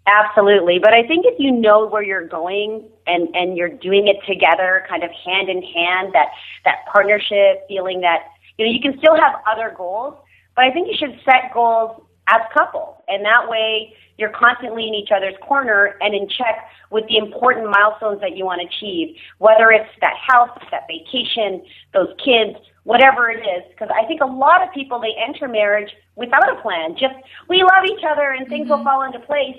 Absolutely. 0.07 0.79
But 0.79 0.93
I 0.93 1.07
think 1.07 1.25
if 1.25 1.39
you 1.39 1.51
know 1.51 1.87
where 1.87 2.03
you're 2.03 2.27
going 2.27 2.87
and, 3.07 3.35
and 3.35 3.57
you're 3.57 3.69
doing 3.69 4.07
it 4.07 4.17
together, 4.27 4.85
kind 4.87 5.03
of 5.03 5.09
hand 5.25 5.49
in 5.49 5.63
hand, 5.63 6.13
that, 6.13 6.27
that 6.63 6.85
partnership, 6.91 7.67
feeling 7.67 8.01
that, 8.01 8.19
you 8.57 8.65
know, 8.65 8.71
you 8.71 8.79
can 8.81 8.97
still 8.99 9.15
have 9.15 9.41
other 9.51 9.73
goals, 9.75 10.15
but 10.55 10.65
I 10.65 10.71
think 10.71 10.89
you 10.89 10.95
should 10.97 11.19
set 11.25 11.53
goals 11.53 12.01
as 12.27 12.41
couple. 12.53 13.03
And 13.07 13.23
that 13.25 13.49
way 13.49 13.93
you're 14.17 14.29
constantly 14.29 14.87
in 14.87 14.93
each 14.93 15.09
other's 15.15 15.35
corner 15.41 15.97
and 16.01 16.15
in 16.15 16.27
check 16.29 16.69
with 16.89 17.05
the 17.07 17.17
important 17.17 17.69
milestones 17.69 18.21
that 18.21 18.37
you 18.37 18.45
want 18.45 18.61
to 18.61 18.67
achieve, 18.67 19.17
whether 19.39 19.71
it's 19.71 19.89
that 20.01 20.15
house, 20.15 20.57
that 20.71 20.83
vacation, 20.87 21.63
those 21.93 22.09
kids, 22.23 22.55
whatever 22.83 23.29
it 23.29 23.41
is. 23.41 23.63
Because 23.69 23.89
I 23.93 24.05
think 24.05 24.21
a 24.21 24.25
lot 24.25 24.63
of 24.65 24.73
people, 24.73 24.99
they 24.99 25.13
enter 25.21 25.47
marriage 25.47 25.91
without 26.15 26.49
a 26.49 26.61
plan. 26.61 26.95
Just, 26.97 27.15
we 27.49 27.63
love 27.63 27.85
each 27.85 28.03
other 28.09 28.31
and 28.31 28.47
things 28.47 28.69
will 28.69 28.83
fall 28.83 29.01
into 29.01 29.19
place 29.19 29.57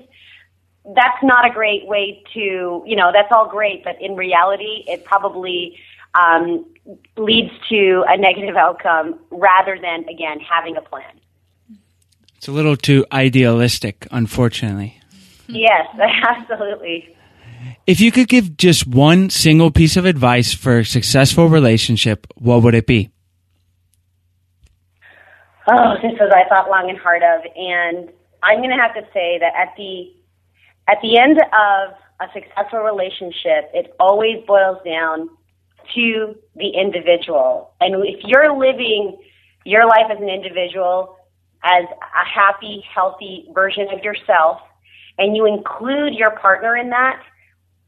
that's 0.94 1.22
not 1.22 1.44
a 1.44 1.50
great 1.50 1.86
way 1.86 2.22
to, 2.34 2.82
you 2.86 2.94
know, 2.96 3.10
that's 3.12 3.28
all 3.32 3.48
great, 3.48 3.82
but 3.82 4.00
in 4.00 4.14
reality, 4.14 4.84
it 4.86 5.04
probably 5.04 5.76
um, 6.14 6.64
leads 7.16 7.50
to 7.68 8.04
a 8.08 8.16
negative 8.16 8.56
outcome 8.56 9.18
rather 9.30 9.78
than, 9.80 10.08
again, 10.08 10.38
having 10.40 10.76
a 10.76 10.80
plan. 10.80 11.15
It's 12.36 12.48
a 12.48 12.52
little 12.52 12.76
too 12.76 13.06
idealistic, 13.12 14.06
unfortunately. 14.10 15.00
Yes, 15.48 15.86
absolutely. 16.28 17.16
If 17.86 18.00
you 18.00 18.12
could 18.12 18.28
give 18.28 18.56
just 18.56 18.86
one 18.86 19.30
single 19.30 19.70
piece 19.70 19.96
of 19.96 20.04
advice 20.04 20.52
for 20.52 20.80
a 20.80 20.84
successful 20.84 21.48
relationship, 21.48 22.26
what 22.36 22.62
would 22.62 22.74
it 22.74 22.86
be? 22.86 23.10
Oh, 25.68 25.94
this 26.02 26.12
was 26.20 26.32
I 26.34 26.48
thought 26.48 26.70
long 26.70 26.90
and 26.90 26.98
hard 26.98 27.22
of, 27.22 27.42
and 27.56 28.10
I'm 28.42 28.58
going 28.58 28.70
to 28.70 28.76
have 28.76 28.94
to 28.94 29.02
say 29.12 29.38
that 29.40 29.52
at 29.56 29.74
the 29.76 30.12
at 30.88 30.98
the 31.02 31.18
end 31.18 31.38
of 31.38 31.94
a 32.20 32.32
successful 32.32 32.80
relationship, 32.80 33.70
it 33.74 33.94
always 33.98 34.44
boils 34.46 34.78
down 34.84 35.28
to 35.94 36.36
the 36.54 36.68
individual. 36.68 37.72
And 37.80 38.04
if 38.06 38.20
you're 38.24 38.56
living 38.56 39.18
your 39.64 39.86
life 39.86 40.06
as 40.10 40.18
an 40.18 40.28
individual, 40.28 41.15
as 41.66 41.84
a 41.90 42.24
happy, 42.24 42.84
healthy 42.94 43.48
version 43.52 43.88
of 43.92 44.02
yourself, 44.04 44.60
and 45.18 45.36
you 45.36 45.46
include 45.46 46.14
your 46.14 46.30
partner 46.38 46.76
in 46.76 46.90
that, 46.90 47.20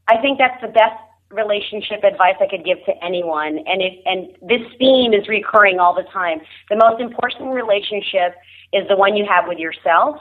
I 0.09 0.17
think 0.21 0.37
that's 0.37 0.59
the 0.61 0.67
best 0.67 0.99
relationship 1.31 2.03
advice 2.03 2.35
I 2.41 2.47
could 2.49 2.65
give 2.65 2.83
to 2.85 2.93
anyone. 3.03 3.59
And 3.65 3.81
it, 3.81 4.01
and 4.05 4.35
this 4.41 4.65
theme 4.77 5.13
is 5.13 5.27
recurring 5.27 5.79
all 5.79 5.95
the 5.95 6.09
time. 6.11 6.41
The 6.69 6.75
most 6.75 6.99
important 6.99 7.53
relationship 7.53 8.35
is 8.73 8.87
the 8.89 8.97
one 8.97 9.15
you 9.15 9.25
have 9.29 9.45
with 9.47 9.59
yourself, 9.59 10.17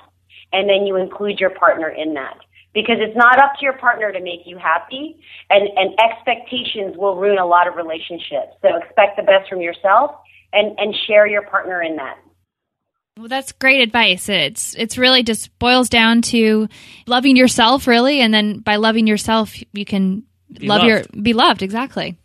and 0.53 0.69
then 0.69 0.87
you 0.87 0.97
include 0.97 1.41
your 1.41 1.51
partner 1.51 1.89
in 1.89 2.15
that. 2.15 2.39
Because 2.75 2.99
it's 3.01 3.17
not 3.17 3.39
up 3.41 3.55
to 3.59 3.65
your 3.65 3.79
partner 3.79 4.13
to 4.13 4.21
make 4.21 4.41
you 4.45 4.59
happy, 4.59 5.19
and, 5.51 5.69
and 5.77 5.99
expectations 5.99 6.97
will 6.97 7.17
ruin 7.17 7.39
a 7.39 7.47
lot 7.47 7.67
of 7.67 7.75
relationships. 7.75 8.55
So 8.63 8.77
expect 8.77 9.17
the 9.17 9.25
best 9.25 9.49
from 9.49 9.61
yourself 9.63 10.13
and, 10.53 10.79
and 10.79 10.95
share 11.07 11.27
your 11.27 11.43
partner 11.43 11.83
in 11.83 11.97
that. 11.97 12.19
Well, 13.19 13.27
that's 13.27 13.51
great 13.51 13.81
advice. 13.81 14.29
It's 14.29 14.77
it's 14.77 14.97
really 14.97 15.25
just 15.25 15.59
boils 15.59 15.89
down 15.89 16.23
to 16.23 16.69
loving 17.09 17.37
yourself, 17.37 17.89
really, 17.89 18.21
and 18.21 18.33
then 18.33 18.61
by 18.61 18.77
loving 18.77 19.09
yourself, 19.09 19.57
you 19.73 19.85
can 19.85 20.23
Be 20.53 20.69
love 20.69 20.83
loved. 20.83 20.89
your 20.89 21.23
be 21.23 21.33
loved. 21.33 21.63
Exactly. 21.63 22.17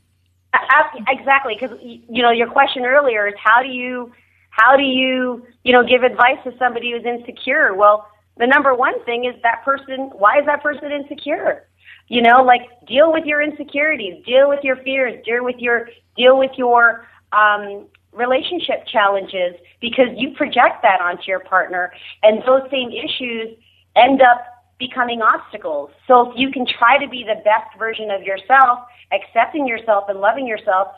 Exactly, 1.08 1.58
because 1.60 1.76
you 1.82 2.22
know 2.22 2.30
your 2.30 2.48
question 2.48 2.86
earlier 2.86 3.28
is 3.28 3.34
how 3.44 3.64
do 3.64 3.70
you 3.70 4.12
how 4.52 4.78
do 4.78 4.84
you 4.84 5.44
you 5.64 5.74
know 5.74 5.84
give 5.84 6.04
advice 6.04 6.38
to 6.44 6.56
somebody 6.60 6.92
who's 6.92 7.06
insecure? 7.06 7.74
Well, 7.74 8.08
the 8.38 8.46
number 8.46 8.76
one 8.76 9.04
thing 9.04 9.26
is 9.26 9.34
that 9.42 9.64
person. 9.66 10.12
Why 10.14 10.38
is 10.38 10.46
that 10.46 10.62
person 10.62 10.92
insecure? 10.92 11.68
You 12.08 12.22
know, 12.22 12.44
like 12.44 12.62
deal 12.86 13.12
with 13.12 13.26
your 13.26 13.42
insecurities, 13.42 14.24
deal 14.28 14.48
with 14.48 14.60
your 14.64 14.76
fears, 14.76 15.26
deal 15.26 15.44
with 15.44 15.58
your 15.58 15.90
deal 16.16 16.38
with 16.38 16.52
your 16.56 17.08
um, 17.32 17.88
relationship 18.14 18.86
challenges 18.92 19.56
because 19.82 20.08
you 20.16 20.34
project 20.36 20.82
that 20.84 21.02
onto 21.02 21.24
your 21.28 21.40
partner, 21.40 21.92
and 22.22 22.42
those 22.46 22.70
same 22.72 22.90
issues 22.92 23.58
end 23.96 24.22
up 24.22 24.46
becoming 24.80 25.22
obstacles. 25.22 25.92
So 26.08 26.32
if 26.32 26.38
you 26.38 26.52
can 26.52 26.66
try 26.66 26.98
to 27.04 27.10
be 27.10 27.24
the 27.24 27.42
best 27.44 27.78
version 27.78 28.12
of 28.12 28.24
yourself, 28.24 28.80
accepting 29.12 29.68
yourself 29.68 30.06
and 30.10 30.20
loving 30.20 30.48
yourself, 30.48 30.90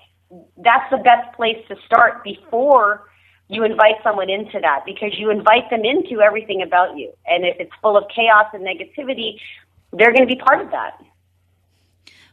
that's 0.57 0.89
the 0.91 0.97
best 0.97 1.35
place 1.35 1.57
to 1.67 1.75
start 1.85 2.23
before 2.23 3.07
you 3.47 3.63
invite 3.63 3.95
someone 4.03 4.29
into 4.29 4.59
that 4.59 4.83
because 4.85 5.11
you 5.17 5.29
invite 5.29 5.69
them 5.69 5.81
into 5.85 6.21
everything 6.21 6.63
about 6.63 6.97
you. 6.97 7.13
And 7.27 7.45
if 7.45 7.57
it's 7.59 7.71
full 7.81 7.95
of 7.95 8.05
chaos 8.13 8.47
and 8.53 8.65
negativity, 8.65 9.39
they're 9.93 10.11
going 10.11 10.27
to 10.27 10.33
be 10.33 10.41
part 10.41 10.61
of 10.61 10.71
that. 10.71 10.99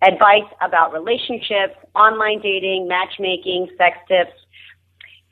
advice 0.03 0.47
about 0.61 0.93
relationships, 0.93 1.75
online 1.97 2.41
dating, 2.41 2.87
matchmaking, 2.87 3.69
sex 3.77 3.99
tips, 4.07 4.31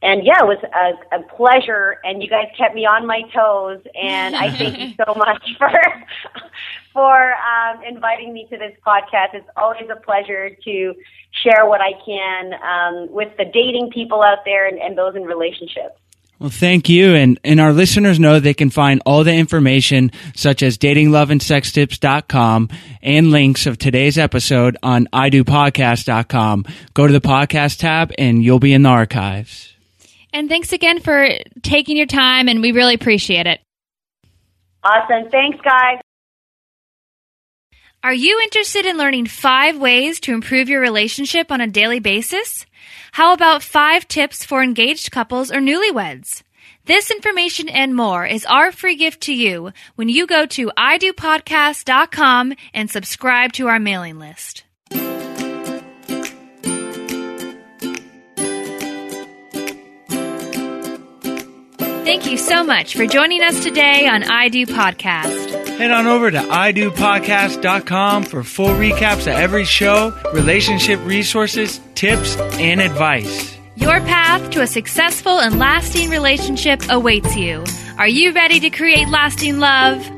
and 0.00 0.24
yeah, 0.24 0.40
it 0.40 0.46
was 0.46 0.58
a, 0.62 1.16
a 1.16 1.22
pleasure, 1.36 1.98
and 2.04 2.22
you 2.22 2.28
guys 2.28 2.46
kept 2.56 2.74
me 2.74 2.86
on 2.86 3.06
my 3.06 3.22
toes, 3.34 3.80
and 4.00 4.36
I 4.36 4.50
thank 4.56 4.78
you 4.78 4.94
so 5.04 5.14
much 5.16 5.42
for 5.58 5.70
for 6.92 7.32
um, 7.32 7.82
inviting 7.82 8.32
me 8.32 8.46
to 8.50 8.56
this 8.56 8.76
podcast. 8.86 9.34
It's 9.34 9.48
always 9.56 9.88
a 9.90 9.96
pleasure 9.96 10.50
to 10.50 10.94
share 11.42 11.66
what 11.66 11.80
I 11.80 11.92
can 12.04 12.52
um, 12.54 13.12
with 13.12 13.36
the 13.36 13.44
dating 13.44 13.90
people 13.92 14.22
out 14.22 14.38
there 14.44 14.66
and, 14.66 14.78
and 14.78 14.96
those 14.96 15.16
in 15.16 15.24
relationships. 15.24 15.98
Well, 16.38 16.50
thank 16.50 16.88
you. 16.88 17.16
And, 17.16 17.40
and 17.42 17.60
our 17.60 17.72
listeners 17.72 18.20
know 18.20 18.38
they 18.38 18.54
can 18.54 18.70
find 18.70 19.02
all 19.04 19.24
the 19.24 19.34
information, 19.34 20.12
such 20.36 20.62
as 20.62 20.78
datingloveandsextips.com 20.78 22.68
and 23.02 23.30
links 23.32 23.66
of 23.66 23.78
today's 23.78 24.16
episode 24.16 24.76
on 24.80 25.06
idopodcast.com. 25.06 26.66
Go 26.94 27.06
to 27.08 27.12
the 27.12 27.20
podcast 27.20 27.78
tab 27.78 28.12
and 28.18 28.40
you'll 28.44 28.60
be 28.60 28.72
in 28.72 28.82
the 28.82 28.88
archives. 28.88 29.74
And 30.32 30.48
thanks 30.48 30.72
again 30.72 31.00
for 31.00 31.28
taking 31.62 31.96
your 31.96 32.06
time 32.06 32.48
and 32.48 32.60
we 32.60 32.72
really 32.72 32.94
appreciate 32.94 33.46
it. 33.46 33.60
Awesome. 34.84 35.30
Thanks, 35.30 35.58
guys. 35.64 36.00
Are 38.02 38.14
you 38.14 38.40
interested 38.44 38.86
in 38.86 38.96
learning 38.96 39.26
five 39.26 39.76
ways 39.76 40.20
to 40.20 40.32
improve 40.32 40.68
your 40.68 40.80
relationship 40.80 41.50
on 41.50 41.60
a 41.60 41.66
daily 41.66 41.98
basis? 41.98 42.64
How 43.12 43.32
about 43.32 43.62
five 43.62 44.06
tips 44.06 44.44
for 44.44 44.62
engaged 44.62 45.10
couples 45.10 45.50
or 45.50 45.58
newlyweds? 45.58 46.42
This 46.84 47.10
information 47.10 47.68
and 47.68 47.94
more 47.94 48.24
is 48.24 48.46
our 48.46 48.70
free 48.70 48.94
gift 48.94 49.22
to 49.22 49.34
you 49.34 49.72
when 49.96 50.08
you 50.08 50.26
go 50.26 50.46
to 50.46 50.70
idopodcast.com 50.78 52.54
and 52.72 52.90
subscribe 52.90 53.52
to 53.54 53.66
our 53.66 53.80
mailing 53.80 54.18
list. 54.18 54.64
Thank 62.08 62.24
you 62.24 62.38
so 62.38 62.64
much 62.64 62.96
for 62.96 63.04
joining 63.04 63.42
us 63.42 63.62
today 63.62 64.06
on 64.06 64.24
I 64.24 64.48
Do 64.48 64.64
Podcast. 64.64 65.76
Head 65.76 65.90
on 65.90 66.06
over 66.06 66.30
to 66.30 66.38
idopodcast.com 66.38 68.24
for 68.24 68.42
full 68.42 68.70
recaps 68.70 69.26
of 69.30 69.34
every 69.34 69.66
show, 69.66 70.18
relationship 70.32 71.04
resources, 71.04 71.78
tips, 71.94 72.34
and 72.38 72.80
advice. 72.80 73.54
Your 73.76 74.00
path 74.00 74.48
to 74.52 74.62
a 74.62 74.66
successful 74.66 75.38
and 75.38 75.58
lasting 75.58 76.08
relationship 76.08 76.80
awaits 76.88 77.36
you. 77.36 77.62
Are 77.98 78.08
you 78.08 78.32
ready 78.32 78.58
to 78.60 78.70
create 78.70 79.06
lasting 79.08 79.58
love? 79.58 80.17